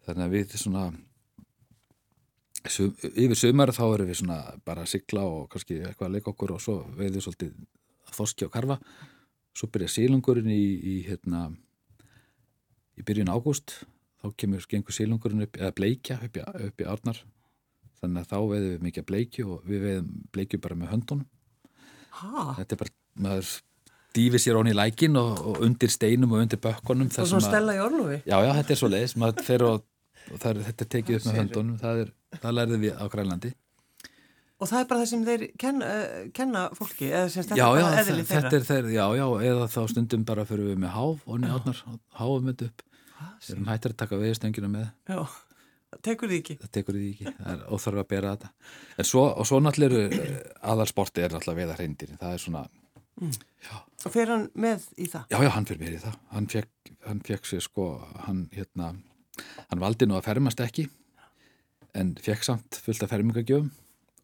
Þannig 0.05 0.25
að 0.25 0.35
við 0.37 0.57
svona 0.61 0.85
sum, 2.69 2.93
yfir 3.13 3.41
sumar 3.41 3.73
þá 3.77 3.85
erum 3.87 4.11
við 4.11 4.21
svona 4.21 4.39
bara 4.65 4.85
að 4.85 4.93
sigla 4.93 5.25
og 5.29 5.49
kannski 5.53 5.81
eitthvað 5.81 6.09
að 6.09 6.17
leika 6.17 6.33
okkur 6.35 6.57
og 6.57 6.65
svo 6.65 6.79
veiðum 6.97 7.19
við 7.19 7.27
svolítið 7.29 7.55
þoski 8.19 8.49
og 8.49 8.53
karfa. 8.53 8.81
Svo 9.57 9.69
byrja 9.73 9.95
sílungurinn 9.97 10.53
í, 10.53 10.65
í 10.77 10.97
hérna 11.09 11.49
í 12.99 13.05
byrjun 13.07 13.33
ágúst 13.33 13.81
þá 14.23 14.33
kemur 14.43 14.67
gengur 14.71 14.97
sílungurinn 14.97 15.45
upp 15.47 15.57
eða 15.61 15.75
bleikja 15.79 16.19
upp 16.27 16.37
í, 16.37 16.45
upp 16.69 16.83
í 16.83 16.89
árnar 16.91 17.21
þannig 18.01 18.25
að 18.25 18.31
þá 18.33 18.39
veiðum 18.53 18.73
við 18.73 18.85
mikið 18.89 19.07
bleikju 19.11 19.47
og 19.55 19.65
við 19.69 19.85
veiðum 19.87 20.11
bleikju 20.35 20.63
bara 20.67 20.79
með 20.83 20.95
höndunum 20.97 21.27
Ha? 22.19 22.55
þetta 22.59 22.75
er 22.75 22.81
bara, 22.81 22.93
maður 23.23 23.51
dýfi 24.17 24.41
sér 24.43 24.57
honni 24.59 24.73
í 24.73 24.77
lækin 24.79 25.15
og, 25.21 25.37
og 25.53 25.61
undir 25.63 25.93
steinum 25.93 26.33
og 26.35 26.41
undir 26.43 26.59
bökkunum 26.65 27.11
Og 27.13 27.29
svona 27.31 27.45
stella 27.45 27.77
í 27.77 27.83
orlofi? 27.85 28.17
Já, 28.27 28.39
já, 28.43 28.51
þetta 28.57 28.75
er 28.75 28.81
svo 28.81 28.89
leiðis, 28.91 29.15
maður 29.21 29.45
fer 29.47 29.65
og, 29.69 29.85
og 30.33 30.47
er, 30.51 30.61
þetta 30.67 30.87
er 30.87 30.91
tekið 30.97 31.19
upp 31.21 31.29
með 31.29 31.39
höndunum, 31.43 31.77
það, 31.79 32.01
er, 32.03 32.11
það 32.43 32.57
lærðum 32.59 32.83
við 32.87 32.97
á 32.99 33.05
Grænlandi. 33.13 33.53
Og 34.59 34.67
það 34.73 34.81
er 34.81 34.89
bara 34.91 35.05
það 35.05 35.11
sem 35.13 35.25
þeir 35.29 35.45
kenna, 35.63 35.89
uh, 35.95 36.17
kenna 36.35 36.65
fólki, 36.75 37.13
eða 37.13 37.29
sem 37.31 37.45
þetta 37.47 37.61
Já, 37.61 37.67
er 37.69 37.85
bara 37.85 38.03
eðli 38.03 38.27
þeirra. 38.33 38.63
þeir, 38.73 38.91
já, 38.97 39.05
já, 39.21 39.27
eða 39.53 39.69
þá 39.77 39.81
stundum 39.93 40.25
bara 40.33 40.49
fyrir 40.49 40.73
við 40.73 40.81
með 40.83 40.95
háf 40.97 41.23
og 41.29 41.39
nýjarnar, 41.45 41.85
háfum 42.19 42.51
þetta 42.51 42.71
upp. 42.73 42.88
Við 43.43 43.53
erum 43.55 43.69
hættir 43.73 43.95
að 43.95 44.01
taka 44.05 44.19
veðstöngina 44.23 44.69
með, 44.73 44.89
Já, 45.09 45.19
það 45.93 46.03
tekur 46.09 46.29
því 46.33 46.39
ekki. 46.43 46.57
það 46.63 46.71
tekur 46.79 46.99
því 46.99 47.09
ekki, 47.15 47.33
það 47.39 47.53
er 47.55 47.63
óþarf 47.75 48.03
að 48.03 48.09
bera 48.13 48.35
þetta. 48.37 48.51
En 48.99 49.09
svo, 49.09 49.25
og 49.41 49.49
svo 49.49 49.61
náttúrulega 49.65 50.11
eru 50.19 50.37
aðalsporti 50.73 51.25
er 51.25 51.35
náttúrulega 51.35 51.61
veða 51.65 51.79
hreindir, 51.81 52.13
það 52.21 52.37
er 52.37 52.45
svona, 52.45 52.65
Og 54.07 54.13
fer 54.15 54.31
hann 54.31 54.45
með 54.55 54.85
í 55.03 55.09
það? 55.11 55.25
já, 55.33 55.39
já, 55.43 55.51
hann 55.57 55.65
fyrir 55.67 55.81
mér 55.83 55.97
í 55.97 56.03
það. 56.05 56.19
Hann 56.31 56.47
fekk, 56.53 56.93
hann 57.09 57.21
fekk 57.27 57.49
sér 57.51 57.65
sko, 57.65 57.87
hann 58.29 58.45
hérna, 58.55 58.93
hann 59.73 59.83
valdi 59.83 60.07
nú 60.07 60.15
að 60.15 60.29
fermast 60.29 60.61
ekki, 60.63 60.85
en 61.99 62.13
fekk 62.23 62.47
samt 62.47 62.79
fullt 62.85 63.03
af 63.03 63.11
fermingagjöfum 63.11 63.73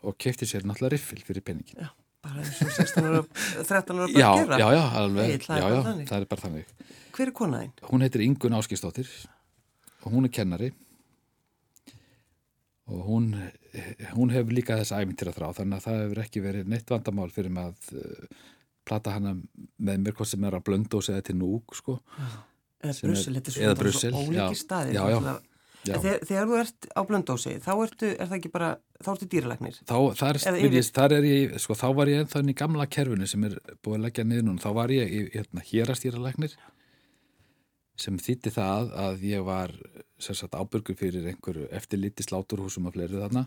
og 0.07 0.19
kefti 0.21 0.47
sér 0.47 0.63
náttúrulega 0.69 0.95
riffil 0.95 1.25
fyrir 1.27 1.43
peningin. 1.43 1.81
Já, 1.83 1.91
bara 2.23 2.45
eins 2.45 2.61
og 2.63 2.71
16 2.77 3.09
ára, 3.11 3.25
13 3.65 3.99
ára 3.99 4.09
Já, 4.15 4.29
bara 4.31 4.45
gera. 4.45 4.59
já, 4.63 4.69
já, 4.79 4.85
alveg, 5.01 5.35
já, 5.43 5.59
já, 5.59 5.83
það 6.13 6.17
er 6.21 6.29
bara 6.31 6.45
þannig. 6.47 6.75
Hver 7.15 7.31
er 7.31 7.37
konaðinn? 7.37 7.75
Hún 7.91 8.03
heitir 8.05 8.25
Ingun 8.25 8.57
Áskistóttir 8.59 9.11
og 10.05 10.13
hún 10.13 10.27
er 10.29 10.33
kennari 10.35 10.73
og 12.91 13.05
hún, 13.09 13.31
hún 14.13 14.33
hefur 14.35 14.53
líka 14.53 14.77
þess 14.81 14.93
æmyntir 14.99 15.31
að 15.31 15.39
þrá 15.39 15.47
þannig 15.61 15.79
að 15.79 15.87
það 15.87 16.03
hefur 16.03 16.21
ekki 16.27 16.43
verið 16.45 16.69
neitt 16.75 16.91
vandamál 16.93 17.31
fyrir 17.33 17.55
mig 17.55 17.71
að 17.71 17.95
uh, 17.97 18.43
plata 18.85 19.15
hana 19.15 19.33
með 19.81 20.03
mér 20.05 20.17
hvað 20.19 20.31
sem 20.35 20.45
er 20.45 20.59
að 20.59 20.67
blöndós 20.67 21.09
eða 21.15 21.25
til 21.25 21.39
núk 21.41 21.77
sko. 21.79 21.97
Eða 22.85 22.93
er- 22.93 23.01
Brussel, 23.09 23.39
þetta 23.39 23.55
er 23.71 23.79
Brussel, 23.81 24.13
svo 24.13 24.27
ólíki 24.27 24.37
já, 24.37 24.47
staðir. 24.61 24.99
já, 24.99 25.05
já. 25.15 25.35
Já. 25.85 25.99
Þegar, 26.01 26.21
þegar 26.25 26.47
þú 26.49 26.55
ert 26.63 26.87
á 26.97 27.01
blöndósi, 27.05 27.51
þá 27.61 27.73
ertu, 27.85 28.09
er 28.17 28.29
það 28.29 28.37
ekki 28.39 28.51
bara, 28.55 28.69
þá 29.05 29.09
ertu 29.13 29.27
dýralagnir. 29.35 29.75
Þá, 29.85 29.97
þar, 30.17 30.39
ég, 30.65 30.77
þar 30.97 31.15
er 31.19 31.27
ég, 31.29 31.57
sko, 31.61 31.77
þá 31.77 31.85
var 31.99 32.09
ég 32.09 32.23
ennþá 32.23 32.41
inn 32.41 32.53
í 32.53 32.57
gamla 32.57 32.87
kerfinu 32.89 33.29
sem 33.29 33.45
er 33.51 33.59
búið 33.85 33.99
að 33.99 34.07
leggja 34.07 34.25
niður 34.25 34.47
núna, 34.47 34.63
þá 34.65 34.71
var 34.79 34.95
ég 34.97 35.13
hérna, 35.35 35.65
hérastýralæknir 35.69 36.57
sem 37.97 38.17
þýtti 38.19 38.53
það 38.55 38.95
að 38.99 39.27
ég 39.29 39.45
var 39.47 39.75
sem 40.19 40.37
sagt 40.39 40.57
ábyrgur 40.57 40.97
fyrir 40.99 41.29
einhverju 41.31 41.69
eftirliti 41.75 42.27
sláturhúsum 42.27 42.89
og 42.89 42.97
fleiri 42.97 43.21
þarna 43.21 43.47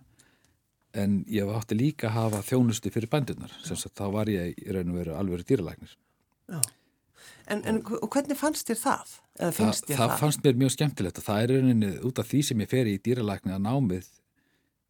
en 0.98 1.22
ég 1.30 1.50
átti 1.52 1.78
líka 1.78 2.10
að 2.10 2.18
hafa 2.18 2.42
þjónustu 2.48 2.92
fyrir 2.94 3.12
bændurnar, 3.12 3.54
sem 3.66 3.78
sagt 3.80 3.98
þá 4.00 4.08
var 4.16 4.32
ég 4.32 4.56
í 4.58 4.74
raun 4.74 4.94
og 4.94 5.00
veru 5.02 5.16
alveg 5.18 5.46
dýralæknir. 5.48 5.94
Já. 6.48 6.62
En, 7.48 7.62
en 7.68 7.80
hvernig 7.84 8.38
fannst 8.40 8.68
þér 8.68 8.80
það? 8.82 9.12
Eða 9.38 9.52
Þa, 9.56 9.68
það 9.88 10.02
það? 10.02 10.16
fannst 10.22 10.44
mér 10.44 10.58
mjög 10.62 10.74
skemmtilegt 10.74 11.20
og 11.22 11.26
það 11.28 11.44
er 11.44 11.54
rauninni 11.54 11.92
út 12.08 12.20
af 12.22 12.28
því 12.32 12.42
sem 12.48 12.64
ég 12.64 12.72
fer 12.72 12.90
í 12.90 12.98
dýralækni 13.04 13.54
að 13.56 13.64
námið 13.68 14.10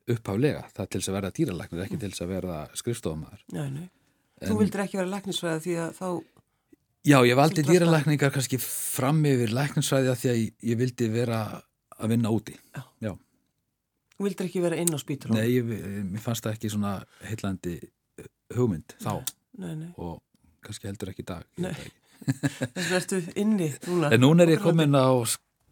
upphaflega, 0.08 0.64
það 0.74 0.84
er 0.86 0.90
til 0.90 1.02
þess 1.02 1.12
að 1.12 1.18
verða 1.18 1.34
dýralæknir, 1.38 1.84
ekki 1.84 2.00
til 2.02 2.12
þess 2.14 2.26
að. 2.26 3.44
Já, 3.54 3.64
nei. 3.74 3.88
Þú 4.38 4.58
vildir 4.62 4.84
ekki 4.86 5.00
vera 5.02 5.12
læknisfræði 5.16 5.64
því 5.66 5.78
að 5.84 5.94
þá... 5.98 6.10
Já, 7.06 7.20
ég 7.28 7.38
valdi 7.40 7.64
dýralækningar 7.64 8.34
kannski 8.36 8.58
fram 8.62 9.22
yfir 9.30 9.54
læknisfræði 9.56 10.10
af 10.12 10.20
því 10.22 10.32
að 10.32 10.40
ég, 10.42 10.54
ég 10.72 10.80
vildi 10.80 11.10
vera 11.14 11.42
að 11.98 12.14
vinna 12.14 12.32
úti. 12.34 12.56
Já. 12.76 12.82
Já. 13.06 13.12
Þú 14.18 14.26
vildir 14.26 14.50
ekki 14.50 14.64
vera 14.64 14.80
inn 14.82 14.96
á 14.96 15.00
spítur. 15.00 15.34
Nei, 15.36 15.46
ég, 15.54 15.70
mér 16.08 16.24
fannst 16.24 16.46
það 16.48 16.58
ekki 16.58 16.72
svona 16.74 16.94
heillandi 17.28 17.76
eh, 17.78 18.30
hugmynd 18.58 18.98
þá 19.04 19.12
Nei, 19.62 19.74
nei. 19.78 19.92
og 20.02 20.18
kannski 20.66 20.90
heldur 20.90 21.14
ekki 21.14 21.26
í 21.26 21.30
dag. 21.30 21.46
Nei. 21.62 21.76
Þess 22.74 22.74
vegna 22.74 22.98
ertu 22.98 23.22
inni 23.38 23.70
núna. 23.86 24.10
En 24.12 24.24
núna 24.24 24.46
er 24.48 24.56
ég 24.56 24.64
komin 24.66 24.98
á 24.98 25.14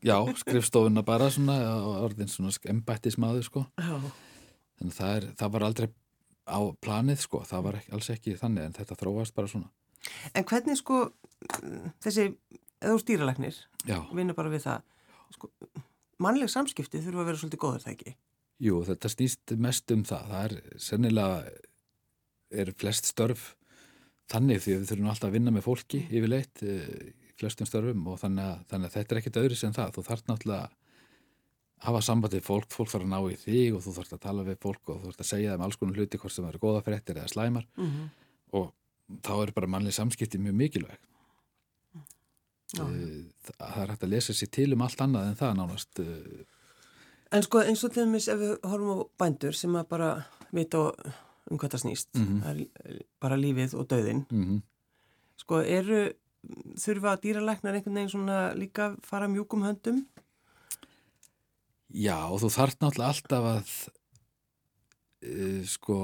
já, 0.06 0.18
skrifstofuna 0.40 1.02
bara 1.06 1.32
svona 1.34 1.58
á 1.58 1.74
orðin 2.06 2.30
svona 2.30 2.54
embættismadur 2.70 3.46
sko. 3.48 3.66
Já, 3.82 3.98
Þannig 4.76 4.92
að 4.92 4.98
það, 5.00 5.16
er, 5.16 5.26
það 5.40 5.52
var 5.56 5.66
aldrei 5.70 5.88
á 6.46 6.60
planið 6.84 7.22
sko, 7.24 7.42
það 7.48 7.62
var 7.66 7.78
ekki, 7.80 7.92
alls 7.96 8.10
ekki 8.14 8.34
þannig 8.40 8.66
en 8.68 8.76
þetta 8.76 8.98
þróast 9.00 9.36
bara 9.38 9.50
svona. 9.50 9.70
En 10.34 10.44
hvernig 10.44 10.78
sko 10.78 11.02
þessi, 12.04 12.30
eða 12.82 12.94
þú 12.96 13.02
stýralæknir, 13.04 13.60
Já, 13.86 14.00
vinna 14.14 14.34
bara 14.38 14.50
við 14.54 14.64
það, 14.66 14.82
sko, 15.36 15.50
mannleg 16.24 16.50
samskipti 16.50 17.02
þurfa 17.04 17.22
að 17.24 17.30
vera 17.32 17.42
svolítið 17.42 17.60
góður 17.66 17.84
það 17.86 17.94
ekki? 17.98 18.16
jú, 18.64 18.80
þetta 18.88 19.10
snýst 19.12 19.52
mest 19.60 19.92
um 19.92 20.04
það. 20.08 20.30
Það 20.32 20.46
er 20.46 20.80
sennilega, 20.80 21.52
er 22.56 22.72
flest 22.80 23.06
störf 23.12 23.56
þannig 24.32 24.62
því 24.64 24.78
við 24.80 24.88
þurfum 24.90 25.10
alltaf 25.12 25.28
að 25.30 25.36
vinna 25.36 25.52
með 25.52 25.66
fólki 25.68 26.00
yfirleitt 26.08 26.64
eh, 26.64 27.12
í 27.12 27.34
flestum 27.38 27.68
störfum 27.68 28.08
og 28.08 28.18
þannig 28.22 28.46
að, 28.48 28.64
þannig 28.72 28.88
að 28.90 28.96
þetta 28.96 29.16
er 29.16 29.20
ekkit 29.22 29.40
öðru 29.44 29.56
sem 29.60 29.74
það. 29.76 29.92
Þú 29.98 30.06
þarf 30.08 30.24
náttúrulega 30.30 30.62
að 30.64 30.82
hafa 31.86 32.02
sambandið 32.08 32.46
fólk, 32.48 32.70
fólk 32.72 32.90
þarf 32.90 33.04
að 33.06 33.12
ná 33.12 33.20
í 33.28 33.36
þig 33.44 33.76
og 33.76 33.84
þú 33.84 33.94
þarf 34.00 34.14
að 34.16 34.24
tala 34.24 34.44
við 34.48 34.58
fólk 34.64 34.90
og 34.90 35.02
þú 35.02 35.12
þarf 35.12 35.20
að 35.26 35.30
segja 35.34 35.52
þeim 35.52 35.66
alls 35.68 35.76
konar 35.82 36.00
hluti 36.00 36.18
hvort 36.22 36.34
sem 36.34 36.48
eru 36.48 36.62
góða 36.64 36.82
fréttir 36.88 37.20
eða 37.20 37.34
slæmar 37.34 37.68
Mm 37.76 37.90
-hmm. 37.92 38.08
og 38.56 38.74
þá 39.26 39.32
er 39.44 39.52
bara 39.56 39.68
mannleg 39.70 39.94
samskipti 39.96 40.40
mjög 40.42 40.58
mikilvæg. 40.62 41.00
Eh, 42.76 43.24
Það 43.46 43.78
er 43.84 43.92
hægt 43.94 44.04
að 44.04 44.10
lesa 44.12 44.34
sér 44.34 44.50
til 44.52 44.74
um 44.74 44.82
allt 44.82 45.02
annað 45.06 45.28
en 45.30 45.36
það 45.40 45.58
nánast. 45.60 46.00
eh, 46.02 46.46
En 47.32 47.44
sko 47.44 47.60
eins 47.62 47.84
og 47.84 47.92
til 47.94 48.06
dæmis 48.06 48.28
ef 48.32 48.40
við 48.40 48.54
horfum 48.64 48.92
á 48.96 48.98
bændur 49.20 49.54
sem 49.56 49.74
að 49.76 49.88
bara 49.90 50.10
vita 50.54 50.78
um 51.52 51.58
hvað 51.58 51.72
það 51.76 51.82
snýst, 51.84 52.08
það 52.14 52.62
er 52.86 53.02
bara 53.22 53.36
lífið 53.38 53.74
og 53.76 53.88
döðin, 53.88 54.26
Mm 54.32 54.62
sko 55.38 55.60
eru, 55.62 56.14
þurfa 56.80 57.18
dýralæknar 57.22 57.76
einhvern 57.76 57.94
veginn 58.00 58.10
svona 58.10 58.54
líka 58.56 58.96
fara 59.04 59.28
mjúkum 59.28 59.62
höndum? 59.66 60.06
Já, 61.94 62.16
og 62.32 62.40
þú 62.42 62.50
þarft 62.56 62.80
náttúrulega 62.80 63.12
alltaf 63.12 63.44
að 63.52 63.74
uh, 65.28 65.62
sko 65.70 65.98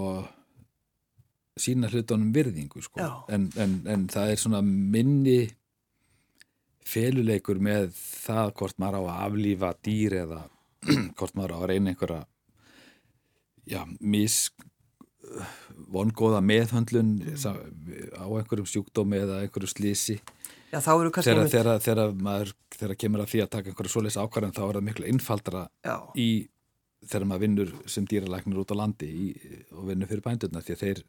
sína 1.62 1.90
hlutunum 1.92 2.32
virðingu 2.36 2.82
sko. 2.86 3.00
En, 3.32 3.50
en, 3.62 3.78
en 3.94 4.08
það 4.12 4.34
er 4.34 4.42
svona 4.42 4.62
minni 4.66 5.40
feluleikur 6.92 7.60
með 7.62 7.92
það 7.96 8.52
hvort 8.60 8.80
maður 8.82 8.98
á 8.98 9.02
að 9.06 9.24
aflífa 9.28 9.70
dýr 9.86 10.16
eða 10.24 10.42
hvort 11.18 11.36
maður 11.38 11.54
á 11.56 11.58
að 11.62 11.68
reyna 11.72 11.94
einhverja 11.94 12.24
já, 13.70 13.82
mis 14.02 14.40
vongóða 15.94 16.42
meðhöndlun 16.44 17.12
sa- 17.40 17.54
á 17.56 18.26
einhverjum 18.26 18.68
sjúkdómi 18.68 19.20
eða 19.22 19.38
einhverju 19.46 19.70
slísi 19.72 20.18
þegar, 21.86 22.12
maður 22.26 22.52
þegar 22.76 22.98
kemur 23.04 23.24
að 23.24 23.32
því 23.36 23.44
að 23.46 23.52
taka 23.56 23.72
einhverju 23.72 23.94
svoleiðs 23.94 24.18
ákvarðan 24.24 24.56
þá 24.58 24.62
er 24.66 24.78
það 24.80 24.86
miklu 24.90 25.10
innfaldra 25.14 25.64
Já, 25.86 25.96
í 26.18 26.28
þegar 27.06 27.26
maður 27.30 27.44
vinnur 27.46 27.72
sem 27.92 28.06
dýralæknir 28.10 28.62
út 28.64 28.74
á 28.74 28.82
landi 28.82 29.10
í, 29.12 29.28
og 29.78 29.88
vinnur 29.92 30.10
fyrir 30.10 30.26
bændurna 30.26 30.62
því 30.66 30.76
að 30.76 30.84
þeir 30.86 31.04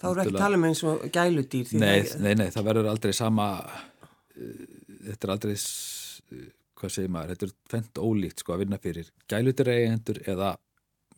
þá 0.00 0.06
eru 0.10 0.24
ekki 0.24 0.36
tala 0.38 0.58
um 0.58 0.64
eins 0.68 0.82
og 0.88 1.04
gæludýr. 1.14 1.72
nei, 1.80 2.02
nei, 2.20 2.34
nei, 2.40 2.48
það 2.54 2.66
verður 2.70 2.90
aldrei 2.94 3.12
sama 3.16 3.46
uh, 3.60 4.66
þetta 5.10 5.28
er 5.28 5.34
aldrei 5.36 5.54
uh, 5.54 6.50
hvað 6.80 6.90
segir 6.96 7.12
maður, 7.14 7.34
þetta 7.34 7.46
er 7.48 7.54
fendt 7.70 8.02
ólíkt 8.02 8.42
sko 8.44 8.56
að 8.56 8.64
vinna 8.64 8.78
fyrir 8.82 9.08
gælutureigendur 9.30 10.20
eða 10.26 10.54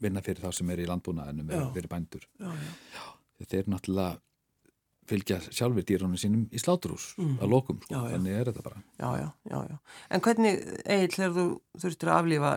vinna 0.04 0.20
fyrir 0.22 0.44
þá 0.44 0.52
sem 0.52 0.70
er 0.74 0.82
í 0.84 0.86
landbúnaðinu 0.90 1.46
fyrir 1.74 1.88
bændur 1.88 2.26
Já, 2.42 2.50
já. 2.52 3.04
þeir 3.48 3.70
náttúrulega 3.72 4.18
fylgja 5.06 5.36
sjálfur 5.54 5.84
dýrunum 5.86 6.18
sínum 6.18 6.44
í 6.50 6.58
sláturhús 6.58 7.12
Mhm. 7.16 7.36
að 7.40 7.48
lokum, 7.52 7.76
sko, 7.84 7.94
Já, 7.94 8.00
þannig 8.16 8.32
er 8.40 8.48
þetta 8.50 8.62
bara 8.66 8.80
Já, 8.98 9.10
já, 9.22 9.28
já, 9.50 9.58
já. 9.70 9.76
En 10.10 10.20
hvernig, 10.20 10.56
Egil, 10.84 11.12
þegar 11.14 11.34
þú 11.36 11.44
þurftir 11.78 12.10
að 12.10 12.18
aflífa, 12.20 12.50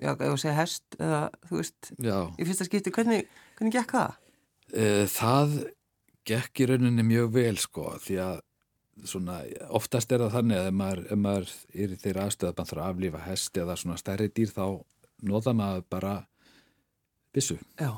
já, 0.00 0.10
ef 0.12 0.20
að 0.30 0.38
segja 0.44 0.54
hest, 0.60 0.84
eða, 1.00 1.20
þú 1.50 1.56
veist, 1.60 1.90
í 2.38 2.46
fyrsta 2.46 2.64
skipti, 2.68 2.92
hvernig, 2.94 3.26
hvernig 3.58 3.74
gekk 3.74 3.92
það? 3.98 4.14
Eh, 4.76 5.06
Það 5.08 5.54
gekk 6.26 6.60
í 6.60 6.66
rauninni 6.68 7.04
mjög 7.06 7.30
vel 7.36 7.56
sko 7.60 7.94
því 8.02 8.18
að 8.24 8.40
svona 9.06 9.36
oftast 9.76 10.12
er 10.12 10.24
það 10.24 10.34
þannig 10.34 10.58
að 10.58 10.68
ef 10.70 10.76
maður, 10.80 11.00
ef 11.12 11.20
maður 11.20 11.52
er 11.84 11.94
í 11.94 11.98
þeirra 12.02 12.26
aðstöð 12.26 12.48
að 12.48 12.56
maður 12.58 12.70
þarf 12.70 12.82
að 12.82 12.90
aflífa 12.90 13.22
hest 13.26 13.60
eða 13.62 13.76
svona 13.80 13.98
stærri 14.00 14.28
dýr 14.32 14.52
þá 14.56 14.64
nota 15.30 15.54
maður 15.56 15.84
bara 15.92 16.14
Já, 17.78 17.92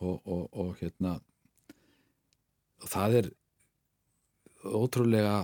og, 0.00 0.20
og, 0.22 0.44
og 0.52 0.74
hérna 0.80 1.14
og 2.82 2.90
það 2.92 3.18
er 3.22 3.30
ótrúlega 4.62 5.36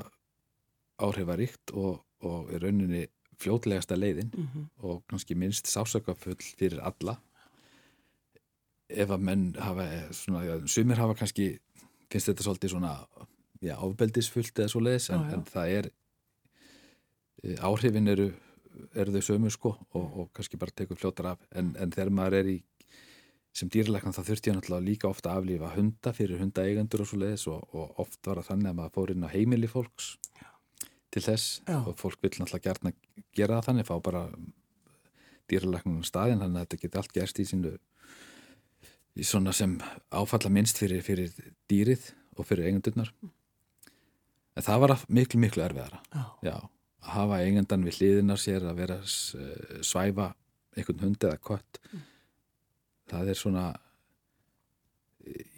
áhrifaríkt 0.99 1.73
og, 1.75 2.03
og 2.23 2.53
í 2.53 2.61
rauninni 2.63 3.07
fljótlegasta 3.39 3.97
leiðin 3.99 4.31
mm 4.35 4.67
og 4.89 5.03
kannski 5.11 5.35
minnst 5.35 5.67
sásakafull 5.67 6.39
fyrir 6.39 6.81
alla 6.85 7.17
ef 8.89 9.11
að 9.13 9.25
menn 9.29 9.49
hafa 9.61 9.87
eh, 9.87 10.05
svona, 10.17 10.43
já, 10.47 10.55
sumir 10.71 11.01
hafa 11.01 11.17
kannski 11.19 11.49
finnst 12.09 12.31
þetta 12.31 12.47
svolítið 12.47 12.75
svona 12.75 12.93
já, 13.61 13.75
ofbeldisfullt 13.85 14.63
eða 14.63 14.73
svo 14.73 14.83
leiðis 14.85 15.11
en, 15.13 15.25
Já, 15.25 15.29
já. 15.29 15.37
en 15.37 15.45
það 15.49 15.73
er 15.79 15.91
e, 17.43 17.57
áhrifin 17.69 18.13
eru, 18.15 18.29
eru 18.95 19.15
þau 19.17 19.27
sömu 19.29 19.53
sko 19.53 19.75
og, 19.93 20.07
og 20.07 20.31
kannski 20.37 20.61
bara 20.61 20.75
tekur 20.75 21.01
fljótar 21.01 21.35
af 21.35 21.45
en, 21.53 21.75
en 21.77 21.93
þegar 21.93 22.15
maður 22.15 22.39
er 22.41 22.53
í 22.55 22.59
sem 23.59 23.71
dýrlækna 23.73 24.15
þá 24.15 24.23
þurfti 24.23 24.51
ég 24.53 24.57
náttúrulega 24.57 24.87
líka 24.87 25.11
ofta 25.11 25.33
að 25.33 25.43
aflífa 25.43 25.73
hunda 25.75 26.15
fyrir 26.15 26.41
hundaeigendur 26.43 27.03
og 27.03 27.11
svo 27.11 27.19
leiðis 27.21 27.47
og, 27.51 27.65
og 27.75 28.01
oft 28.05 28.21
var 28.29 28.41
það 28.41 28.51
þannig 28.53 28.71
að 28.71 28.79
maður 28.81 28.95
fór 28.95 29.13
inn 29.15 29.27
á 29.27 29.35
heimili 29.35 29.71
fólks 29.71 30.13
til 31.13 31.25
þess 31.25 31.61
Já. 31.67 31.79
og 31.81 31.95
fólk 31.99 32.21
vil 32.23 32.33
náttúrulega 32.37 32.65
gert 32.69 33.05
gera 33.35 33.59
það 33.59 33.69
þannig, 33.71 33.89
fá 33.89 33.97
bara 34.05 34.23
dýralæknum 35.49 36.05
staðin, 36.05 36.43
þannig 36.43 36.61
að 36.61 36.67
þetta 36.67 36.81
geti 36.83 37.01
allt 37.01 37.15
gerst 37.17 37.41
í 37.41 37.47
sínu 37.49 37.75
svona 39.27 39.53
sem 39.57 39.77
áfalla 40.15 40.51
minnst 40.53 40.79
fyrir, 40.81 41.03
fyrir 41.07 41.33
dýrið 41.71 42.11
og 42.39 42.47
fyrir 42.49 42.69
eigendurnar. 42.69 43.13
En 44.59 44.67
það 44.67 44.83
var 44.85 44.95
miklu, 45.15 45.41
miklu 45.43 45.63
erfiðara. 45.63 46.01
Já, 46.13 46.25
já, 46.51 46.57
að 47.07 47.13
hafa 47.15 47.41
eigendan 47.45 47.87
við 47.87 48.01
hliðinar 48.01 48.41
sér 48.43 48.67
að 48.67 48.81
vera 48.83 48.99
eh, 49.03 49.79
svæfa 49.87 50.33
einhvern 50.79 51.05
hund 51.07 51.29
eða 51.29 51.39
kött. 51.49 51.81
Það 53.09 53.31
er 53.33 53.39
svona 53.39 53.69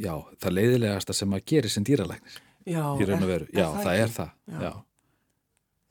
já, 0.01 0.15
það 0.41 0.55
leiðilegasta 0.57 1.17
sem 1.17 1.35
að 1.35 1.45
gera 1.53 1.73
sem 1.73 1.87
dýralæknir 1.87 2.39
já. 2.69 2.85
og 2.85 3.03
veru, 3.03 3.49
já, 3.53 3.67
það, 3.67 3.81
ekki? 3.81 4.05
er 4.05 4.15
það. 4.15 4.31
Já. 4.47 4.63
já. 4.67 4.73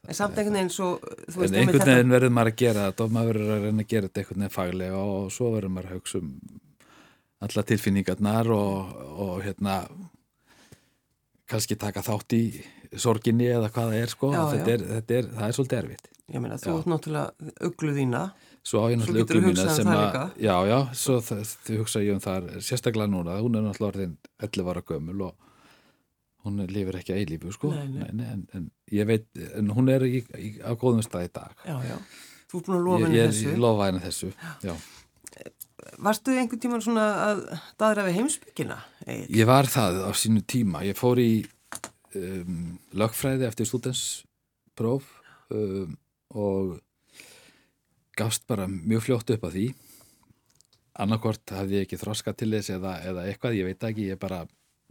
En 0.10 0.16
samt 0.16 0.38
einhvern 0.40 0.56
veginn 0.56 0.72
svo, 0.74 0.90
þú 1.28 1.44
En 1.46 1.60
einhvern 1.60 1.86
veginn 1.92 2.14
verður 2.16 2.34
maður 2.34 2.54
að 2.54 2.60
gera 2.62 2.88
þetta 2.88 3.06
og 3.06 3.14
maður 3.14 3.40
verður 3.40 3.54
að 3.56 3.66
reyna 3.68 3.84
að 3.84 3.92
gera 3.94 4.10
þetta 4.10 4.22
einhvern 4.22 4.44
veginn 4.44 4.56
faglega 4.56 5.02
og 5.04 5.32
svo 5.36 5.50
verður 5.56 5.74
maður 5.76 5.90
að 5.90 5.98
hugsa 6.00 6.22
um 6.22 6.30
alla 7.46 7.64
tilfinningarnar 7.64 8.50
og, 8.52 8.94
og 9.26 9.36
hérna 9.46 9.82
kannski 11.50 11.78
taka 11.80 12.04
þátt 12.06 12.36
í 12.38 12.44
sorginni 13.00 13.48
eða 13.50 13.70
hvað 13.74 13.92
það 13.94 14.00
er 14.04 14.12
sko 14.14 14.30
Já, 14.34 14.42
þetta 14.54 14.70
já. 14.70 14.76
er, 14.76 14.86
þetta 14.94 15.18
er, 15.20 15.28
það 15.40 15.48
er 15.52 15.58
svolítið 15.58 15.82
erfitt 15.84 16.10
Ég 16.30 16.42
meina, 16.44 16.60
þú 16.62 16.70
Já. 16.70 16.74
ert 16.78 16.90
náttúrulega 16.92 17.54
uglu 17.66 17.92
þína. 17.96 18.20
Svo 18.70 18.82
á 18.86 18.94
ég 18.94 19.00
náttúrulega 19.00 19.26
uglum 19.26 19.46
mína 19.48 19.64
um 19.64 19.72
sem 19.74 19.88
að 19.90 20.18
já, 20.46 20.56
já, 20.70 20.76
svo 21.02 21.16
þau 21.26 21.40
hugsa 21.80 22.02
ég 22.06 22.12
um 22.14 22.22
það 22.22 22.50
sérstaklega 22.68 23.10
núna, 23.10 23.38
hún 23.42 23.58
er 23.58 23.64
náttúrulega 23.66 23.90
orðin 23.96 24.12
11 24.46 24.70
ára 24.70 24.84
gömul 24.92 25.24
og 25.26 25.48
hún 26.46 26.62
lifir 26.70 27.00
ekki 27.00 27.16
að 27.16 27.24
eilífu 27.24 27.56
sko 27.56 27.72
Nei, 27.74 27.88
nei. 28.14 28.28
en, 28.36 28.44
en 28.54 28.68
ég 28.94 29.10
veit, 29.10 29.26
en 29.58 29.74
hún 29.74 29.90
er 29.90 30.06
í, 30.06 30.22
í, 30.38 30.52
á 30.62 30.70
góðum 30.78 31.02
stað 31.08 31.26
í 31.26 31.34
dag 31.40 31.66
Já, 31.66 31.76
já. 31.88 31.98
Þú 32.50 32.62
ert 32.62 32.70
búin 32.70 32.78
að 32.78 32.86
lofa 32.86 33.00
ég, 33.00 33.08
henni 33.08 33.20
ég, 33.24 33.34
þessu. 33.34 33.50
ég 33.50 33.60
lofa 33.66 33.90
henni 33.90 34.04
þessu 34.06 34.30
já. 34.70 34.76
Varstu 36.00 36.34
einhvern 36.36 36.62
tíman 36.62 36.84
svona 36.84 37.06
að 37.26 37.42
daðra 37.80 38.06
við 38.08 38.20
heimsbyggina, 38.20 38.78
Egil? 39.06 39.40
Ég 39.40 39.50
var 39.50 39.70
það 39.70 40.02
á 40.08 40.12
sínu 40.16 40.44
tíma. 40.48 40.84
Ég 40.88 40.98
fór 40.98 41.20
í 41.22 41.32
um, 42.16 42.78
lögfræði 43.00 43.48
eftir 43.48 43.70
stúdenspróf 43.70 45.08
um, 45.56 45.98
og 46.36 46.78
gafst 48.20 48.48
bara 48.50 48.68
mjög 48.70 49.06
fljótt 49.08 49.36
upp 49.36 49.46
að 49.50 49.58
því. 49.58 49.68
Annarkort 51.00 51.56
hafði 51.56 51.80
ég 51.80 51.88
ekki 51.88 52.00
þroska 52.02 52.34
til 52.36 52.52
þess 52.56 52.74
eða, 52.76 52.98
eða 53.08 53.28
eitthvað, 53.30 53.60
ég 53.60 53.70
veit 53.70 53.86
ekki, 53.90 54.10
ég 54.12 54.20
bara, 54.20 54.42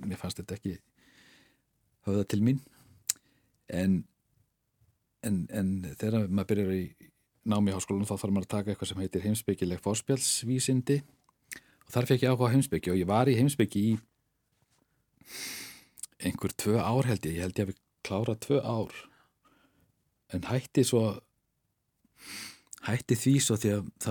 mér 0.01 0.21
fannst 0.21 0.41
þetta 0.41 0.57
ekki 0.57 0.79
höfða 2.09 2.25
til 2.33 2.41
mín. 2.47 2.63
En, 3.69 4.01
en, 5.27 5.43
en 5.53 5.75
þegar 6.01 6.31
maður 6.31 6.55
byrjar 6.55 6.77
í 6.79 6.85
námi 7.51 7.73
í 7.73 7.77
háskólanum 7.77 8.09
þá 8.09 8.15
þarf 8.15 8.35
maður 8.35 8.47
að 8.49 8.55
taka 8.55 8.73
eitthvað 8.73 8.91
sem 8.93 9.03
heitir 9.03 9.25
heimsbyggileg 9.27 9.83
fórspjálsvísindi 9.85 10.99
og 11.89 11.95
þar 11.95 12.09
fekk 12.11 12.25
ég 12.25 12.33
áhuga 12.35 12.53
heimsbyggi 12.55 12.93
og 12.93 13.01
ég 13.01 13.09
var 13.09 13.31
í 13.31 13.37
heimsbyggi 13.39 13.85
í 13.89 13.93
einhver 16.29 16.55
tvö 16.59 16.79
ár 16.83 17.09
held 17.09 17.27
ég, 17.29 17.39
ég 17.39 17.47
held 17.47 17.59
ég 17.61 17.67
að 17.67 17.73
við 17.73 17.81
klára 18.07 18.35
tvö 18.41 18.61
ár. 18.65 18.95
En 20.35 20.45
hætti 20.49 20.85
svo 20.87 21.05
hætti 22.89 23.17
því 23.19 23.35
svo 23.43 23.57
því 23.61 23.73
að 23.77 23.89
þá 24.03 24.11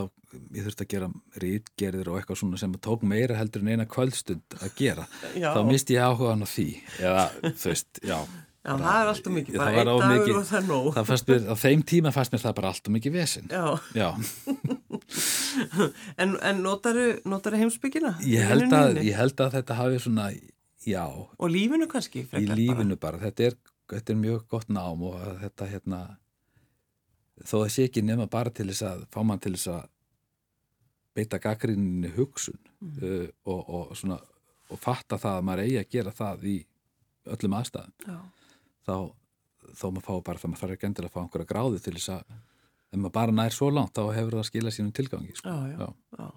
ég 0.54 0.66
þurfti 0.66 0.84
að 0.84 0.92
gera 0.92 1.08
rítgerðir 1.42 2.10
og 2.12 2.18
eitthvað 2.20 2.40
svona 2.42 2.60
sem 2.62 2.74
tók 2.84 3.06
meira 3.08 3.38
heldur 3.40 3.64
en 3.64 3.72
eina 3.74 3.88
kvöldstund 3.90 4.58
að 4.60 4.74
gera, 4.78 5.08
Já. 5.34 5.54
þá 5.56 5.62
misti 5.68 5.96
ég 5.96 6.04
áhugaðan 6.04 6.44
á 6.44 6.48
því. 6.52 6.68
Eða 7.00 7.24
þú 7.48 7.72
veist, 7.72 8.02
já 8.04 8.18
Já, 8.68 8.74
það 8.84 8.98
er 9.02 9.10
alltaf 9.14 9.32
mikið, 9.38 9.58
bara 9.62 9.72
einn 9.80 9.88
dagur 9.88 10.10
mikið- 10.12 10.38
og 10.42 10.46
það 10.50 10.58
er 10.60 10.66
nóg. 10.68 10.88
það 10.98 11.06
fannst 11.12 11.30
mér, 11.32 11.46
á 11.48 11.56
þeim 11.62 11.84
tíma 11.92 12.12
fannst 12.12 12.34
mér 12.36 12.42
það 12.44 12.56
bara 12.58 12.72
allt 12.74 12.90
og 12.90 12.94
mikið 12.98 13.14
vesinn 13.16 13.48
Já, 13.48 13.66
já, 13.96 14.10
en, 16.22 16.36
en 16.50 16.62
notaru, 16.66 17.06
notaru 17.32 17.60
heimsbyggina? 17.62 18.14
ég 18.28 18.44
held, 18.52 18.68
að, 18.76 19.00
ég 19.08 19.16
held 19.18 19.40
að 19.46 19.56
þetta 19.58 19.78
hafi 19.80 20.00
svona, 20.04 20.28
já. 20.88 21.04
Og 21.38 21.52
lífinu 21.54 21.88
kannski? 21.92 22.26
í 22.38 22.46
lífinu 22.52 22.98
bara, 23.00 23.20
Þetta, 23.24 23.52
er, 23.52 23.58
þetta 23.94 24.14
er 24.16 24.20
mjög 24.22 24.46
gott 24.52 24.68
nám 24.74 25.04
og 25.08 25.16
að 25.22 25.38
þetta 25.46 25.70
hérna 25.74 26.02
þó 27.48 27.56
það 27.64 27.72
sé 27.78 27.86
ekki 27.88 28.04
nema 28.04 28.26
bara 28.34 28.50
til 28.52 28.68
þess 28.72 28.84
að 28.90 29.06
fá 29.14 29.20
mann 29.24 29.40
til 29.44 29.54
þess 29.56 29.72
að 29.78 29.86
beita 31.18 31.40
gaggrinni 31.42 32.12
hugsun 32.18 32.60
Mm. 32.78 32.98
uh, 33.02 33.30
og, 33.50 33.70
og 33.74 33.94
svona 33.98 34.20
og 34.70 34.78
fatta 34.78 35.18
það 35.18 35.38
að 35.40 35.46
maður 35.48 35.62
eigi 35.64 35.78
að 35.80 35.88
gera 35.96 36.12
það 36.14 36.44
í 36.46 36.52
öllum 37.34 37.56
aðstæðum. 37.58 37.94
Já, 38.06 38.18
þá, 38.88 38.96
þó 39.76 39.86
maður 39.92 40.08
fá 40.08 40.14
bara 40.30 40.42
það 40.42 40.52
maður 40.54 40.64
þarf 40.64 40.76
ekki 40.78 40.90
endilega 40.90 41.12
að 41.12 41.16
fá 41.16 41.22
einhverja 41.24 41.52
gráðu 41.52 41.84
til 41.84 41.96
þess 41.98 42.14
að 42.16 42.36
ef 42.88 43.00
maður 43.02 43.16
bara 43.20 43.38
nær 43.40 43.56
svo 43.56 43.70
langt 43.74 43.96
þá 43.98 44.04
hefur 44.16 44.38
það 44.38 44.44
að 44.44 44.50
skila 44.52 44.74
sínum 44.74 44.94
tilgangi 44.96 45.36
sko. 45.38 45.54
já, 45.54 45.78
já, 45.78 45.88
Já. 46.18 46.28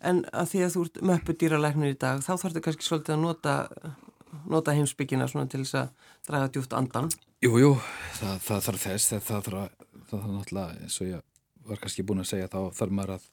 En 0.00 0.22
að 0.32 0.46
því 0.52 0.60
að 0.64 0.74
þú 0.74 0.84
ert 0.86 1.00
möppu 1.10 1.34
dýralæknir 1.36 1.92
í 1.92 1.98
dag, 2.00 2.22
þá 2.24 2.30
þarftu 2.40 2.62
kannski 2.64 2.86
svolítið 2.86 3.14
að 3.16 3.20
nota, 3.20 3.56
nota 4.48 4.74
heimsbyggina 4.76 5.26
svona 5.28 5.50
til 5.52 5.60
þess 5.66 5.76
að 5.82 5.90
draga 6.28 6.48
djúft 6.54 6.76
andan. 6.78 7.10
Jú, 7.44 7.52
jú, 7.60 7.74
það, 8.16 8.38
það 8.46 8.64
þarf 8.68 8.86
þess 8.86 9.12
þarf, 9.12 9.28
það 9.28 9.42
þarf 10.10 10.30
náttúrulega 10.32 10.80
eins 10.80 10.96
og 11.04 11.10
ég 11.10 11.26
var 11.68 11.82
kannski 11.82 12.06
búin 12.08 12.24
að 12.24 12.30
segja 12.32 12.48
þá 12.50 12.60
þarf 12.80 12.96
maður 12.96 13.14
að 13.18 13.28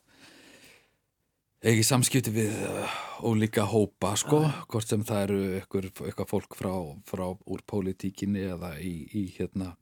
eigi 1.66 1.84
samskipti 1.86 2.32
við 2.34 2.54
uh, 2.68 2.96
ólíka 3.26 3.66
hópa 3.70 4.14
sko, 4.20 4.44
hvort 4.70 4.88
sem 4.88 5.04
það 5.06 5.24
eru 5.26 5.40
eitthvað 5.58 6.30
fólk 6.30 6.58
frá, 6.58 6.72
frá 7.08 7.26
úr 7.34 7.64
pólitíkinni 7.66 8.46
eða 8.54 8.76
í, 8.78 9.08
í 9.10 9.26
hérna 9.38 9.74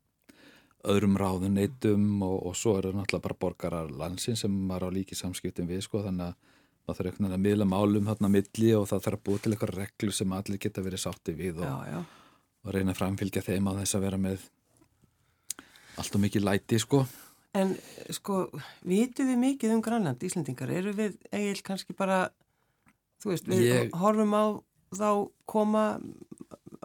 öðrum 0.85 1.17
ráðuneytum 1.17 2.21
og, 2.23 2.37
og 2.49 2.57
svo 2.57 2.77
eru 2.79 2.93
náttúrulega 2.93 3.25
bara 3.25 3.39
borgarar 3.41 3.91
landsin 3.91 4.37
sem 4.39 4.53
maður 4.69 4.91
á 4.93 4.95
líki 4.99 5.17
samskiptum 5.17 5.67
við 5.69 5.83
sko, 5.87 6.03
þannig 6.05 6.31
að 6.31 6.53
maður 6.85 6.99
þarf 6.99 7.09
einhvern 7.09 7.25
veginn 7.25 7.37
að 7.39 7.45
miðla 7.47 7.67
málum 7.69 8.09
hérna 8.11 8.31
milli 8.31 8.71
og 8.77 8.87
það 8.91 9.05
þarf 9.07 9.19
að 9.19 9.25
búið 9.25 9.41
til 9.41 9.53
eitthvað 9.55 9.75
reglu 9.79 10.13
sem 10.13 10.35
allir 10.37 10.61
geta 10.61 10.85
verið 10.85 11.01
sátti 11.01 11.35
við 11.35 11.63
og, 11.63 11.65
Já, 11.65 11.95
já. 11.95 12.01
og 12.63 12.75
reyna 12.75 12.93
að 12.93 12.99
framfylgja 13.01 13.45
þeim 13.49 13.71
á 13.73 13.77
þess 13.81 13.97
að 13.97 14.05
vera 14.05 14.21
með 14.21 14.49
allt 15.95 16.17
og 16.19 16.23
mikið 16.27 16.45
læti 16.45 16.79
sko 16.83 17.05
En 17.55 17.71
sko, 18.11 18.49
vitum 18.83 19.29
við 19.31 19.37
mikið 19.39 19.73
um 19.77 19.81
Grænland, 19.85 20.23
Íslendingar? 20.27 20.71
Eru 20.75 20.91
við 20.97 21.13
eigil 21.31 21.61
kannski 21.63 21.95
bara, 21.95 22.25
þú 23.23 23.31
veist, 23.31 23.47
við 23.47 23.63
Ég- 23.69 23.93
horfum 23.95 24.33
á 24.35 24.43
þá 24.95 25.09
koma 25.49 25.83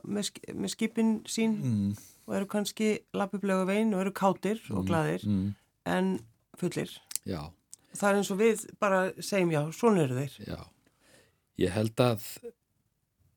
með, 0.06 0.30
með 0.54 0.72
skipin 0.76 1.10
sín 1.30 1.56
mm, 1.58 1.90
og 2.26 2.36
eru 2.38 2.46
kannski 2.50 2.92
lappuplega 3.14 3.66
veginn 3.68 3.94
og 3.94 4.04
eru 4.04 4.12
kátir 4.14 4.62
og 4.70 4.86
gladir 4.88 5.26
mm, 5.26 5.48
en 5.90 6.12
fullir. 6.60 6.92
Já, 7.26 7.50
Það 7.90 8.06
er 8.12 8.16
eins 8.20 8.28
og 8.30 8.38
við 8.38 8.60
bara 8.78 8.98
segjum 9.18 9.50
já, 9.50 9.60
svona 9.74 10.04
eru 10.04 10.14
þeir. 10.20 10.34
já 10.46 10.60
Ég 11.58 11.72
held 11.74 11.98
að 12.00 12.22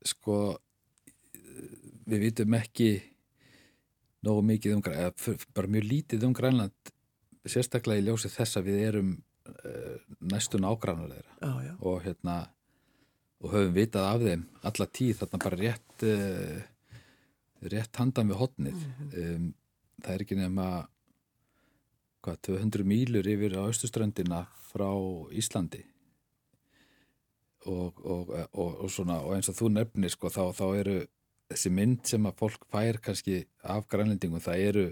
sko 0.06 0.36
við 2.06 2.22
vitum 2.28 2.54
ekki 2.56 2.88
nógu 4.24 4.44
mikið 4.46 4.76
um 4.76 4.82
Grænland 4.86 5.46
bara 5.56 5.70
mjög 5.74 5.88
lítið 5.90 6.26
um 6.28 6.32
Grænland 6.36 6.92
sérstaklega 7.52 8.02
í 8.02 8.06
ljósi 8.08 8.30
þess 8.32 8.60
að 8.60 8.68
við 8.70 8.82
erum 8.88 9.10
uh, 9.14 9.96
næstu 10.32 10.60
nágrannar 10.62 11.12
þeirra 11.12 11.34
Já, 11.40 11.68
já. 11.68 11.74
og 11.80 11.98
hérna 12.04 12.36
og 13.44 13.52
höfum 13.52 13.74
vitað 13.76 14.08
af 14.08 14.24
þeim 14.24 14.46
alla 14.70 14.86
tíð 14.98 15.18
þarna 15.20 15.42
bara 15.44 15.60
rétt 15.60 16.06
uh, 16.08 16.62
rétt 17.74 18.00
handan 18.00 18.30
við 18.32 18.40
hotnið 18.40 18.80
um, 18.80 19.48
það 20.00 20.14
er 20.14 20.24
ekki 20.24 20.38
nema 20.38 20.68
hvað, 22.24 22.40
200 22.48 22.86
mílur 22.88 23.28
yfir 23.28 23.58
á 23.60 23.68
austuströndina 23.68 24.44
frá 24.70 24.88
Íslandi. 25.36 25.84
Og, 27.64 28.00
og, 28.04 28.32
og, 28.52 28.72
og 28.84 28.90
svona 28.92 29.22
og 29.24 29.36
eins 29.38 29.48
og 29.48 29.56
þú 29.56 29.70
nefnir 29.72 30.12
sko 30.12 30.28
þá, 30.28 30.42
þá 30.52 30.66
eru 30.76 30.96
þessi 31.48 31.70
mynd 31.72 32.02
sem 32.08 32.26
að 32.28 32.36
fólk 32.42 32.66
fær 32.72 32.98
kannski 33.00 33.38
af 33.62 33.86
grænlendingum 33.88 34.42
það 34.44 34.64
eru 34.68 34.84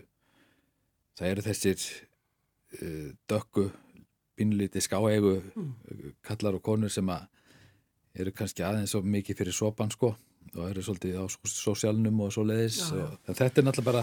það 1.19 1.29
eru 1.29 1.45
þessir 1.45 1.85
uh, 2.81 3.09
dökku 3.29 3.69
pínlíti 4.39 4.81
skáegu 4.81 5.39
kallar 6.25 6.57
og 6.57 6.63
konur 6.65 6.91
sem 6.93 7.09
að 7.13 7.29
eru 8.19 8.33
kannski 8.37 8.65
aðeins 8.65 8.93
svo 8.93 9.03
mikið 9.05 9.43
fyrir 9.43 9.57
sopan 9.57 9.93
sko 9.93 10.15
og 10.53 10.65
eru 10.69 10.85
svolítið 10.85 11.21
á 11.21 11.25
sósjálnum 11.29 12.25
og 12.25 12.33
svo 12.35 12.45
leiðis 12.45 12.81
Já, 12.81 12.97
já. 12.97 13.05
og, 13.05 13.19
en 13.29 13.39
þetta 13.39 13.61
er 13.61 13.67
náttúrulega 13.69 13.93
bara 13.93 14.03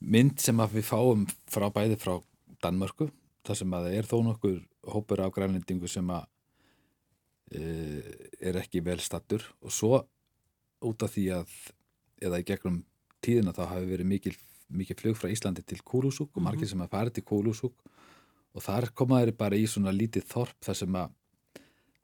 mynd 0.00 0.42
sem 0.42 0.60
að 0.62 0.76
við 0.78 0.86
fáum 0.90 1.24
frá 1.50 1.66
bæði 1.74 1.98
frá 2.00 2.14
Danmörku 2.62 3.08
þar 3.46 3.58
sem 3.58 3.74
að 3.74 3.86
það 3.86 3.96
er 3.98 4.10
þó 4.10 4.16
nokkur 4.26 4.60
hópur 4.94 5.24
af 5.24 5.32
grænlendingu 5.34 5.90
sem 5.90 6.12
að 6.14 6.28
uh, 7.56 8.12
er 8.40 8.60
ekki 8.62 8.84
vel 8.86 9.00
stattur 9.02 9.46
og 9.60 9.74
svo 9.74 10.04
út 10.86 11.02
af 11.04 11.14
því 11.14 11.26
að 11.40 11.56
eða 12.20 12.40
í 12.40 12.46
gegnum 12.46 12.82
tíðina 13.24 13.54
þá 13.56 13.64
hafi 13.74 13.88
verið 13.90 14.08
mikil, 14.08 14.34
mikil 14.72 14.96
flug 14.98 15.18
frá 15.18 15.30
Íslandi 15.32 15.64
til 15.66 15.80
Kúlusúk 15.84 16.36
og 16.36 16.44
margir 16.44 16.68
sem 16.68 16.80
að 16.80 16.92
fara 16.92 17.12
til 17.12 17.24
Kúlusúk 17.26 17.74
og 18.54 18.64
þar 18.64 18.90
komaður 18.96 19.32
bara 19.38 19.58
í 19.58 19.66
svona 19.70 19.92
lítið 19.94 20.26
þorp 20.30 20.66
þar 20.66 20.78
sem 20.80 21.00
að 21.00 21.16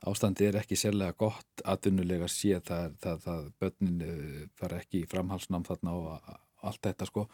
ástandi 0.06 0.46
er 0.46 0.58
ekki 0.60 0.78
sérlega 0.78 1.16
gott 1.18 1.62
atvinnulega 1.64 2.28
sé 2.30 2.60
það, 2.64 2.96
það, 3.02 3.22
það 3.24 3.46
börnin 3.62 4.02
uh, 4.06 4.42
fara 4.58 4.80
ekki 4.82 5.02
í 5.02 5.08
framhalsnám 5.10 5.66
þarna 5.66 5.94
og 5.96 6.34
allt 6.66 6.82
þetta 6.86 7.08
sko. 7.08 7.26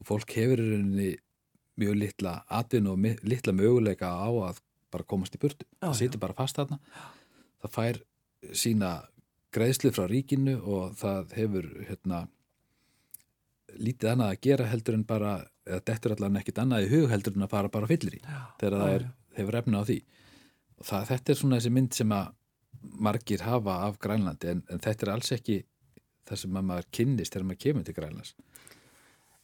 Og 0.00 0.08
fólk 0.08 0.34
hefur 0.36 0.60
rauninni 0.60 1.14
mjög 1.80 1.96
litla 1.96 2.34
atvinnu 2.52 2.94
og 2.94 3.24
litla 3.26 3.54
möguleika 3.56 4.10
á 4.12 4.28
að 4.50 4.60
bara 4.90 5.06
komast 5.06 5.36
í 5.36 5.40
burtu 5.40 5.66
það 5.80 5.96
situr 6.00 6.22
bara 6.22 6.36
fast 6.36 6.58
þarna. 6.58 6.80
Það 7.62 7.74
fær 7.76 8.00
sína 8.56 8.90
greiðslu 9.54 9.92
frá 9.94 10.06
ríkinu 10.10 10.58
og 10.60 10.94
það 11.00 11.34
hefur 11.38 11.68
hérna 11.88 12.24
lítið 13.78 14.12
annað 14.12 14.34
að 14.34 14.42
gera 14.46 14.68
heldur 14.70 14.98
en 14.98 15.06
bara 15.06 15.32
eða 15.70 15.86
dettur 15.90 16.16
allan 16.16 16.38
ekkit 16.40 16.60
annað 16.62 16.86
í 16.86 16.90
hug 16.92 17.08
heldur 17.12 17.36
en 17.38 17.46
að 17.46 17.54
fara 17.54 17.72
bara 17.72 17.88
fyllir 17.90 18.18
í 18.18 18.20
Já, 18.22 18.40
þegar 18.60 18.76
það 18.82 18.94
er, 18.96 19.08
hefur 19.38 19.58
efna 19.60 19.80
á 19.80 19.84
því. 19.88 19.98
Og 20.80 20.88
það, 20.90 21.08
þetta 21.10 21.32
er 21.32 21.40
svona 21.40 21.58
þessi 21.60 21.74
mynd 21.76 21.96
sem 21.96 22.14
að 22.16 22.30
margir 23.08 23.44
hafa 23.44 23.76
af 23.86 23.98
Grænlandi 24.00 24.54
en, 24.54 24.62
en 24.72 24.82
þetta 24.82 25.06
er 25.06 25.12
alls 25.14 25.32
ekki 25.36 25.58
það 26.28 26.42
sem 26.44 26.56
að 26.56 26.66
maður 26.70 26.88
kynnist 26.96 27.34
þegar 27.34 27.48
maður 27.48 27.62
kemur 27.64 27.86
til 27.86 27.96
Grænlands. 27.96 28.34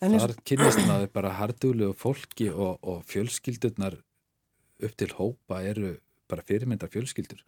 En 0.04 0.16
þar 0.20 0.34
kynnist 0.46 0.82
maður 0.84 1.12
bara 1.14 1.34
hardúlu 1.38 1.90
og 1.90 1.98
fólki 2.00 2.48
og, 2.52 2.78
og 2.84 3.04
fjölskyldurnar 3.08 3.98
upp 4.84 4.96
til 5.00 5.12
hópa 5.16 5.62
eru 5.64 5.94
bara 6.28 6.44
fyrirmyndar 6.44 6.90
fjölskyldur. 6.92 7.40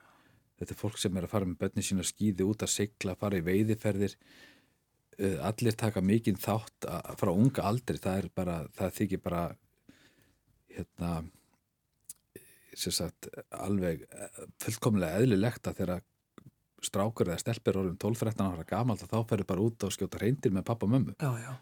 Þetta 0.59 0.75
er 0.75 0.81
fólk 0.81 0.99
sem 0.99 1.17
er 1.19 1.27
að 1.27 1.35
fara 1.35 1.49
með 1.49 1.59
bönni 1.63 1.85
sína 1.85 2.07
skýði 2.07 2.47
út 2.49 2.65
að 2.65 2.73
sigla, 2.73 3.15
fara 3.19 3.39
í 3.39 3.45
veiðiferðir 3.47 4.17
allir 5.19 5.75
taka 5.79 6.01
mikinn 6.05 6.39
þátt 6.39 6.87
að, 6.87 7.09
frá 7.19 7.33
unga 7.33 7.65
aldri 7.67 7.99
það 7.99 8.19
er 8.23 8.29
bara, 8.39 8.59
það 8.79 8.93
þykir 9.01 9.23
bara 9.25 9.43
hérna 10.77 11.13
sem 12.79 12.95
sagt 12.95 13.27
alveg 13.59 14.05
eh, 14.07 14.43
fullkomlega 14.63 15.19
eðlilegt 15.23 15.67
að 15.67 15.81
þegar 15.81 16.05
strákur 16.87 17.33
eða 17.33 17.41
stelpur 17.43 17.81
orðum 17.81 17.97
12-13 17.99 18.45
ára 18.53 18.67
gamalt 18.69 19.03
þá 19.03 19.17
ferur 19.27 19.49
bara 19.49 19.65
út 19.67 19.83
og 19.89 19.95
skjóta 19.97 20.21
reyndir 20.23 20.53
með 20.55 20.69
pappa 20.69 20.87
og 20.87 20.93
mömmu 20.95 21.17
já, 21.19 21.31
já. 21.43 21.53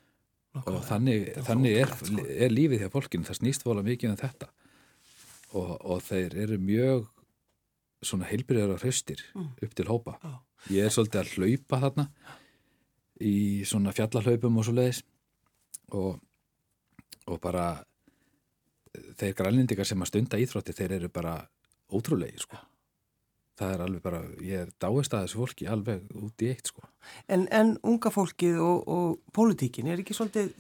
og 0.61 0.83
þannig, 0.85 1.31
er 1.33 1.47
þannig 1.47 1.79
er, 1.81 1.95
sko. 1.97 2.25
er 2.29 2.53
lífið 2.53 2.85
hjá 2.85 2.91
fólkinu, 2.93 3.25
það 3.25 3.39
snýst 3.41 3.65
vola 3.65 3.85
mikið 3.87 4.13
um 4.13 4.19
þetta 4.21 4.51
og, 5.57 5.71
og 5.81 6.03
þeir 6.05 6.37
eru 6.45 6.59
mjög 6.61 7.07
svona 8.05 8.29
heilbyrjar 8.29 8.75
og 8.75 8.83
hraustir 8.85 9.23
Mm. 9.33 9.49
upp 9.65 9.73
til 9.75 9.87
hópa 9.89 10.19
Já. 10.21 10.35
ég 10.77 10.85
er 10.85 10.93
svolítið 10.93 11.23
að 11.23 11.33
hlaupa 11.39 11.81
þarna 11.87 12.05
í 13.23 13.65
svona 13.69 13.95
fjallahlaupum 13.97 14.59
og 14.61 14.67
svo 14.67 14.77
leiðis 14.77 15.03
og, 15.97 16.17
og 17.27 17.41
bara 17.43 17.67
þeir 19.17 19.37
grænlindikar 19.37 19.89
sem 19.89 20.03
að 20.03 20.11
stunda 20.13 20.41
íþrótti 20.41 20.75
þeir 20.77 20.97
eru 20.99 21.13
bara 21.13 21.37
ótrúlegi 21.93 22.43
sko. 22.43 22.59
það 23.57 23.73
er 23.73 23.83
alveg 23.87 24.03
bara 24.05 24.23
ég 24.45 24.67
er 24.67 24.73
dáist 24.81 25.15
að 25.15 25.27
þessu 25.27 25.41
fólki 25.41 25.69
alveg 25.71 26.03
út 26.13 26.43
í 26.45 26.51
eitt 26.53 26.73
sko. 26.73 26.85
En, 27.29 27.47
en 27.49 27.77
unga 27.83 28.13
fólkið 28.13 28.59
og, 28.61 28.89
og 28.89 29.33
pólitíkin 29.33 29.89
er 29.89 30.03
ekki 30.03 30.17
svolítið, 30.17 30.53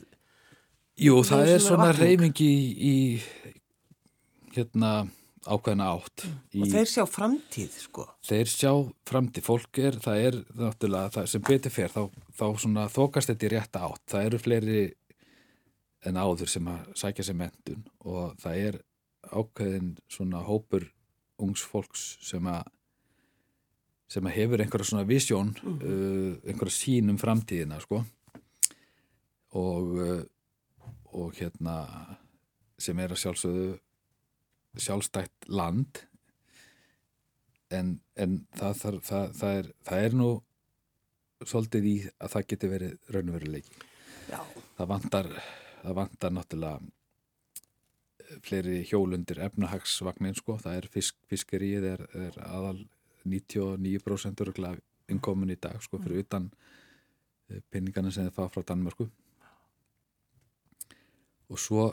Jú, 0.96 1.18
það 1.28 1.50
er 1.52 1.58
svona 1.60 1.90
reyfing 1.92 2.38
í, 2.40 2.54
í 2.72 2.94
hérna 4.56 4.92
ákveðna 5.46 5.88
átt 5.94 6.24
í, 6.26 6.60
Og 6.62 6.70
þeir 6.72 6.90
sjá 6.90 7.02
framtíð, 7.08 7.78
sko. 7.86 8.04
þeir 8.26 8.50
sjá 8.50 8.70
framtíð, 9.08 9.46
fólk 9.46 9.80
er, 9.82 9.98
það 10.02 10.22
er 10.28 10.38
náttúrulega, 10.58 11.12
það 11.16 11.28
sem 11.32 11.44
betur 11.48 11.74
fer 11.74 11.94
þá, 11.94 12.02
þá 12.36 12.46
svona 12.62 12.86
þokast 12.92 13.32
þetta 13.32 13.46
í 13.46 13.52
rétta 13.54 13.82
átt. 13.86 14.04
Það 14.12 14.28
eru 14.30 14.42
fleiri 14.42 14.84
en 16.06 16.20
áður 16.20 16.52
sem 16.52 16.70
að 16.70 16.92
sækja 17.02 17.26
sér 17.26 17.38
mentun 17.40 17.86
og 18.06 18.36
það 18.42 18.62
er 18.68 18.80
ákveðin 19.26 19.92
svona 20.12 20.44
hópur 20.46 20.86
ungs 21.42 21.64
fólks 21.66 22.14
sem 22.24 22.46
að 22.48 22.62
sem 24.06 24.26
að 24.28 24.36
hefur 24.36 24.62
einhverja 24.62 24.86
svona 24.86 25.06
visjón 25.08 25.48
uh, 25.58 26.36
einhverja 26.46 26.76
sín 26.76 27.10
um 27.10 27.18
framtíðina 27.18 27.80
sko. 27.82 28.04
Og 29.58 29.96
uh, 29.98 30.20
og 31.16 31.34
hérna 31.38 31.76
sem 32.78 32.98
er 33.00 33.14
að 33.14 33.22
sjálfsögðu 33.22 33.68
sjálfstætt 34.82 35.48
land 35.48 36.02
en, 37.74 37.96
en 38.16 38.40
það, 38.56 38.74
það, 38.80 38.98
það, 39.08 39.30
það, 39.38 39.60
er, 39.60 39.70
það 39.88 40.08
er 40.08 40.18
nú 40.20 40.28
svolítið 41.44 41.88
í 41.90 41.94
að 42.08 42.32
það 42.32 42.46
geti 42.52 42.70
verið 42.72 43.14
raunveruleiki. 43.14 43.80
Já. 44.30 44.40
Það 44.76 44.92
vantar, 44.92 45.30
það 45.82 45.98
vantar 46.00 46.36
náttúrulega 46.36 48.36
fleiri 48.42 48.80
hjólundir 48.88 49.40
efnahagsvagnin 49.46 50.34
sko, 50.36 50.56
það 50.58 50.80
er 50.80 50.88
fisk, 50.90 51.18
fiskerið 51.30 51.84
er, 51.92 52.02
er 52.18 52.38
aðal 52.46 52.80
99% 53.26 54.42
örgulega 54.42 54.82
innkomin 55.12 55.54
í 55.54 55.58
dag 55.60 55.78
sko 55.82 56.00
fyrir 56.02 56.24
utan 56.24 56.48
eh, 57.50 57.60
peningana 57.70 58.10
sem 58.10 58.26
þið 58.26 58.34
fá 58.34 58.48
frá 58.50 58.64
Danmörku 58.66 59.06
og 61.46 61.62
svo 61.62 61.92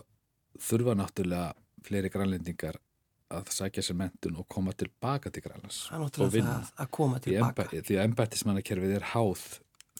þurfa 0.58 0.96
náttúrulega 0.98 1.54
fleiri 1.88 2.12
grænlendingar 2.14 2.80
að 3.34 3.50
sækja 3.56 3.84
sér 3.88 3.98
mentun 3.98 4.36
og 4.42 4.48
koma 4.52 4.74
tilbaka 4.78 5.32
til 5.34 5.42
Grænlands 5.46 5.88
Það 5.90 6.04
og 6.22 6.34
vinna. 6.34 6.58
það 6.60 6.84
að 6.84 6.92
Því 7.88 7.96
að 7.98 8.04
embættismannakerfið 8.10 8.96
er 9.00 9.08
háð 9.14 9.46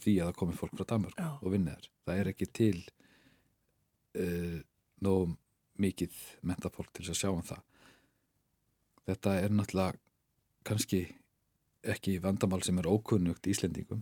því 0.04 0.14
að 0.20 0.30
það 0.30 0.38
komi 0.42 0.58
fólk 0.60 0.76
frá 0.78 0.86
Danmörk 0.92 1.18
Já. 1.18 1.30
og 1.40 1.54
vinna 1.54 1.74
þar. 1.78 1.90
Það 2.06 2.22
er 2.22 2.30
ekki 2.34 2.48
til 2.60 2.78
uh, 4.20 4.60
nóg 5.04 5.36
mikið 5.82 6.22
mentafólk 6.46 6.92
til 6.94 7.06
þess 7.08 7.16
að 7.16 7.22
sjá 7.24 7.32
um 7.34 7.44
það. 7.48 7.64
Þetta 9.10 9.36
er 9.42 9.56
náttúrulega 9.58 10.00
kannski 10.68 11.02
ekki 11.84 12.16
vandamál 12.24 12.62
sem 12.64 12.78
er 12.80 12.88
ókunnugt 12.88 13.48
Íslendingum 13.52 14.00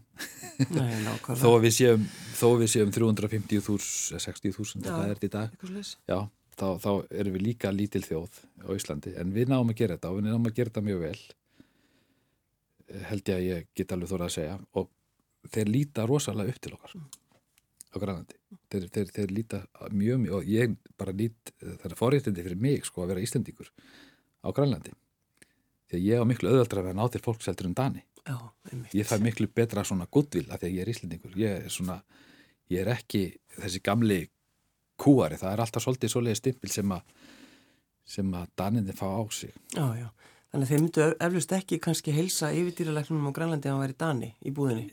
Nei, 0.69 0.99
þó 1.41 1.47
að 1.55 1.63
við 1.65 1.73
séum, 1.79 2.03
þó 2.37 2.45
að 2.51 2.59
við 2.61 2.69
séum 2.75 2.91
350.000 2.93 4.13
eða 4.13 4.21
60.000 4.27 4.85
Já. 4.85 4.91
hvað 4.91 5.05
er 5.07 5.15
þetta 5.15 5.29
í 5.29 5.31
dag 5.33 5.55
já, 6.11 6.19
þá, 6.59 6.67
þá 6.83 6.91
erum 7.09 7.37
við 7.37 7.45
líka 7.45 7.71
lítil 7.73 8.03
þjóð 8.05 8.41
á 8.65 8.69
Íslandi, 8.75 9.13
en 9.19 9.35
við 9.35 9.51
náum 9.51 9.69
að 9.71 9.79
gera 9.83 9.97
þetta 9.97 10.11
og 10.11 10.19
við 10.19 10.27
náum 10.29 10.49
að 10.49 10.57
gera 10.57 10.71
þetta 10.73 10.87
mjög 10.89 11.05
vel 11.05 11.21
Eh, 12.91 13.01
held 13.09 13.29
ég 13.29 13.37
að 13.37 13.47
ég 13.47 13.67
get 13.77 13.93
alveg 13.95 14.11
þóra 14.11 14.27
að 14.27 14.35
segja. 14.35 14.55
Og 14.79 15.51
þeir 15.51 15.71
líta 15.71 16.05
rosalega 16.09 16.53
upp 16.53 16.61
til 16.61 16.73
okkar 16.75 16.95
á 17.91 17.95
Grænlandi. 17.99 18.37
Þeir, 18.71 18.87
þeir, 18.95 19.11
þeir 19.15 19.33
líta 19.35 19.61
mjög 19.91 20.21
mjög 20.25 20.35
og 20.37 20.49
ég 20.49 20.75
bara 20.99 21.15
lít, 21.15 21.53
það 21.59 21.87
er 21.89 21.97
forréttindi 21.99 22.45
fyrir 22.45 22.61
mig 22.61 22.85
sko 22.87 23.03
að 23.03 23.13
vera 23.13 23.23
Íslendingur 23.25 23.71
á 24.43 24.49
Grænlandi. 24.55 24.93
Því 25.91 25.99
að 25.99 26.07
ég 26.07 26.23
á 26.23 26.25
miklu 26.27 26.51
auðvöldra 26.51 26.83
að 26.83 26.87
vera 26.87 26.99
nátir 27.01 27.23
fólkseldur 27.25 27.67
en 27.67 27.75
Dani. 27.75 28.05
Já, 28.21 28.37
ég 28.93 29.07
fæ 29.09 29.17
miklu 29.19 29.49
betra 29.49 29.83
svona 29.83 30.07
goodwill 30.07 30.47
af 30.53 30.61
því 30.61 30.69
að 30.69 30.77
ég 30.77 30.85
er 30.85 30.93
Íslendingur. 30.93 31.35
Ég 31.35 31.65
er 31.65 31.73
svona, 31.73 31.97
ég 32.71 32.85
er 32.85 32.93
ekki 32.93 33.25
þessi 33.57 33.83
gamli 33.83 34.21
kúari 35.01 35.37
það 35.41 35.53
er 35.55 35.63
alltaf 35.65 35.83
svolítið 35.85 36.13
svoleiði 36.13 36.39
stimpil 36.41 36.71
sem 36.73 36.95
að 36.95 37.03
sem 38.11 38.31
að 38.35 38.47
daninni 38.59 38.95
fá 38.97 39.07
á 39.09 39.21
sig 39.33 39.53
Já, 39.75 39.85
já. 39.99 40.07
Þannig 40.51 40.65
að 40.65 40.71
þeir 40.73 40.81
myndu 40.83 41.03
eflust 41.27 41.53
ekki 41.55 41.77
kannski 41.79 42.11
heilsa 42.11 42.49
yfirdýralæknum 42.51 43.29
á 43.29 43.31
Grænlandi 43.37 43.69
ef 43.69 43.71
hann 43.71 43.83
væri 43.85 43.95
Dani 44.01 44.27
í 44.43 44.51
búðinni. 44.51 44.89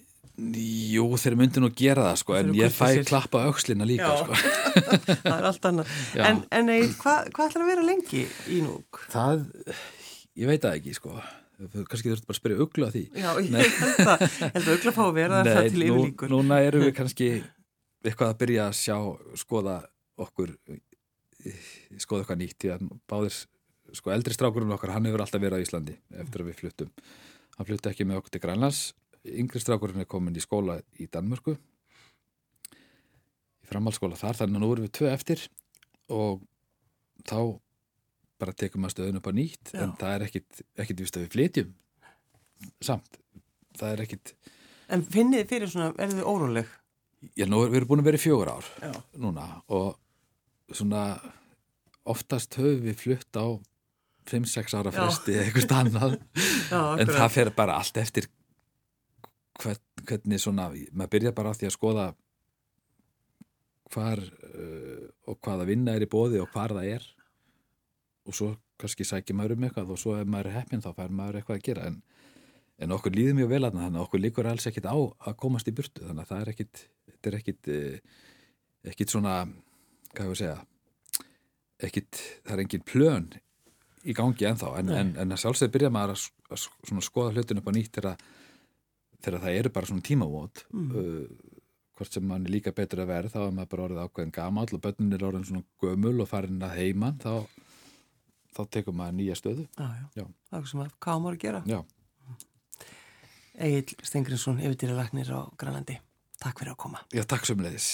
Jú, 0.94 1.06
þeir 1.18 1.34
myndu 1.40 1.62
nú 1.64 1.70
gera 1.74 2.04
það 2.12 2.18
sko 2.20 2.36
en 2.38 2.52
eru 2.52 2.60
ég 2.60 2.70
fæ 2.70 2.84
kurteisir. 2.84 3.08
klappa 3.08 3.40
aukslina 3.48 3.88
líka 3.90 4.12
sko 4.20 4.36
það 5.24 5.34
er 5.34 5.48
allt 5.50 5.66
annað. 5.72 5.90
Já. 6.14 6.22
En, 6.28 6.44
en 6.54 6.70
hvað 7.00 7.32
hva 7.34 7.48
ætlar 7.48 7.64
að 7.64 7.70
vera 7.72 7.86
lengi 7.88 8.22
í 8.54 8.60
núk? 8.62 9.00
það, 9.10 9.42
ég 10.38 10.52
veit 10.52 10.62
það 10.62 10.78
ekki 10.78 10.94
sko 11.00 11.16
kannski 11.90 12.12
þurftu 12.12 12.28
bara 12.30 12.36
að 12.36 12.38
spyrja 12.38 12.62
uglu 12.62 12.86
að 12.86 12.94
því 12.94 13.04
Já, 13.18 13.30
ég 13.42 13.80
held 13.82 14.12
að, 14.14 14.26
að 14.52 14.68
aukla 14.76 14.92
fá 14.94 15.02
að 15.08 15.14
vera 15.18 15.42
það 15.48 15.62
til 15.74 15.86
yfirlíkur. 15.88 16.30
núna 16.36 16.60
erum 16.68 16.86
við 16.86 16.94
kannski 17.00 17.30
eitthvað 18.06 18.30
að 18.30 18.38
byrja 18.44 18.68
að 18.70 18.78
sjá 18.78 18.96
skoða 19.42 19.80
okkur 20.24 20.54
skoða 22.02 22.24
eitthvað 22.24 22.40
nýtt 22.42 22.58
því 22.62 22.72
að 22.74 22.86
báðir 23.08 23.36
sko 23.96 24.12
eldri 24.12 24.34
strákurinn 24.36 24.74
okkar, 24.74 24.92
hann 24.96 25.06
hefur 25.08 25.22
alltaf 25.24 25.40
verið 25.40 25.62
á 25.62 25.64
Íslandi 25.64 25.94
eftir 26.20 26.42
að 26.42 26.50
við 26.50 26.58
fluttum 26.62 26.90
hann 27.56 27.68
flutti 27.68 27.90
ekki 27.92 28.06
með 28.08 28.20
okkur 28.20 28.34
til 28.34 28.42
Grænlands 28.42 28.80
yngri 29.28 29.62
strákurinn 29.62 30.02
er 30.02 30.10
komin 30.10 30.36
í 30.36 30.42
skóla 30.44 30.78
í 31.00 31.08
Danmörku 31.10 31.54
í 32.74 33.70
framhaldsskóla 33.70 34.18
þar, 34.18 34.42
þannig 34.42 34.58
að 34.58 34.64
nú 34.64 34.72
erum 34.74 34.86
við 34.86 34.94
tvö 34.98 35.08
eftir 35.12 35.46
og 36.12 36.44
þá 37.28 37.40
bara 38.38 38.54
tekum 38.54 38.86
að 38.86 38.94
stöðun 38.94 39.20
upp 39.20 39.30
á 39.30 39.32
nýtt 39.34 39.72
Já. 39.72 39.80
en 39.82 39.94
það 39.98 40.14
er 40.14 40.26
ekkit, 40.28 40.62
ekkit 40.78 41.02
vist 41.02 41.18
að 41.18 41.24
við 41.24 41.32
flytjum 41.34 41.72
samt, 42.84 43.18
það 43.78 43.94
er 43.94 44.04
ekkit 44.06 44.34
En 44.88 45.02
finnið 45.04 45.42
þið 45.42 45.50
fyrir 45.50 45.68
svona, 45.68 45.88
er 46.00 46.12
þið 46.14 46.28
óróleg? 46.30 46.68
Já, 47.36 47.44
nú 47.50 47.58
er, 47.60 47.72
við 47.72 47.80
erum 47.82 47.90
búin 47.90 48.00
að 48.00 48.06
vera 48.08 48.20
í 48.20 48.22
fjögur 48.22 48.50
ár 48.54 48.68
Já. 48.80 48.92
núna 49.20 49.48
og 49.74 49.98
svona 50.74 51.02
oftast 52.08 52.56
höfum 52.58 52.86
við 52.86 53.02
flutt 53.02 53.38
á 53.38 53.46
5-6 54.28 54.76
ára 54.76 54.92
fresti 54.92 55.36
eða 55.36 55.46
eitthvað 55.48 55.74
annað. 55.78 56.16
Já, 56.72 56.80
en 57.00 57.12
það 57.12 57.34
fer 57.34 57.50
bara 57.56 57.78
allt 57.80 58.00
eftir 58.00 58.28
hvern, 59.62 59.84
hvernig 60.04 60.42
svona 60.42 60.68
maður 60.92 61.12
byrja 61.14 61.34
bara 61.36 61.52
á 61.52 61.56
því 61.56 61.68
að 61.68 61.76
skoða 61.76 62.06
hvar 63.92 64.20
uh, 64.20 65.06
og 65.28 65.38
hvaða 65.44 65.68
vinna 65.68 65.96
er 65.96 66.04
í 66.04 66.10
bóði 66.10 66.42
og 66.42 66.50
hvar 66.52 66.76
það 66.76 66.92
er. 66.98 67.08
Og 68.28 68.36
svo 68.36 68.52
kannski 68.78 69.06
sækir 69.08 69.36
maður 69.36 69.56
um 69.56 69.66
eitthvað 69.66 69.94
og 69.94 70.00
svo 70.00 70.18
ef 70.18 70.28
maður 70.28 70.50
er 70.50 70.60
heppinn 70.60 70.84
þá 70.84 70.92
fær 70.92 71.14
maður 71.14 71.40
eitthvað 71.40 71.60
að 71.60 71.66
gera. 71.70 71.88
En, 71.88 72.02
en 72.84 72.94
okkur 72.94 73.16
líður 73.16 73.40
mjög 73.40 73.52
vel 73.54 73.64
að 73.64 73.80
þannig 73.80 73.96
að 73.96 74.04
okkur 74.04 74.22
líkur 74.22 74.50
alls 74.50 74.68
ekkit 74.68 74.90
á 74.92 74.96
að 74.96 75.38
komast 75.40 75.70
í 75.70 75.74
burtu. 75.74 76.04
Þannig 76.04 76.26
að 76.26 76.32
það 76.34 76.44
er 76.44 76.52
ekkit 76.54 76.84
er 77.28 77.38
ekkit 77.40 77.70
uh, 77.72 78.18
ekkit 78.92 79.14
svona, 79.14 79.40
hvað 80.14 80.24
hefur 80.24 80.36
að 80.36 80.40
segja 80.42 80.58
ekkit, 81.88 82.22
það 82.46 82.54
er 82.56 82.62
engin 82.64 82.86
plön 82.88 83.28
í 84.08 84.14
gangi 84.16 84.46
ennþá 84.48 84.72
en, 84.80 84.88
en, 84.94 85.12
en 85.20 85.34
að 85.34 85.42
sjálfsögðu 85.44 85.74
byrja 85.76 85.90
maður 85.94 86.14
að, 86.16 86.24
að 86.54 86.62
svona 86.88 87.04
skoða 87.06 87.34
hlutin 87.36 87.60
upp 87.60 87.68
á 87.70 87.72
nýtt 87.76 87.98
þegar, 87.98 88.18
það 89.44 89.52
eru 89.58 89.72
bara 89.74 89.90
svona 89.92 90.06
tímavót 90.08 90.64
Mm. 90.72 90.90
uh, 90.94 91.54
hvort 91.98 92.14
sem 92.14 92.22
mann 92.22 92.44
er 92.46 92.52
líka 92.54 92.70
betur 92.70 93.00
að 93.02 93.08
verða 93.10 93.30
þá 93.32 93.38
er 93.48 93.54
maður 93.56 93.70
bara 93.72 93.84
orðið 93.88 94.02
ákveðin 94.06 94.34
gamall 94.36 94.68
og 94.76 94.82
börnin 94.84 95.14
er 95.16 95.24
orðin 95.26 95.46
svona 95.48 95.64
gömul 95.82 96.20
og 96.22 96.28
farin 96.30 96.60
að 96.62 96.76
heiman 96.78 97.16
þá, 97.18 97.32
þá 98.54 98.60
tekur 98.76 98.94
maður 98.94 99.16
nýja 99.18 99.34
stöðu 99.40 99.64
Já, 99.66 99.88
já. 99.98 100.04
Já. 100.20 100.26
Það 100.52 100.60
er 100.60 100.68
sem 100.70 100.82
að, 100.84 100.92
hvað 101.02 101.22
maður 101.24 101.38
að 101.38 101.42
gera? 101.46 101.62
Já, 101.66 101.80
Egil 103.58 103.96
Stengriðsson, 104.06 104.60
yfirdýralæknir 104.62 105.30
á 105.34 105.40
Grænlandi. 105.58 105.96
Takk 106.38 106.60
fyrir 106.62 106.76
að 106.76 106.78
koma. 106.84 107.00
Já 107.10 107.24
takk 107.26 107.48
sömulegis 107.48 107.88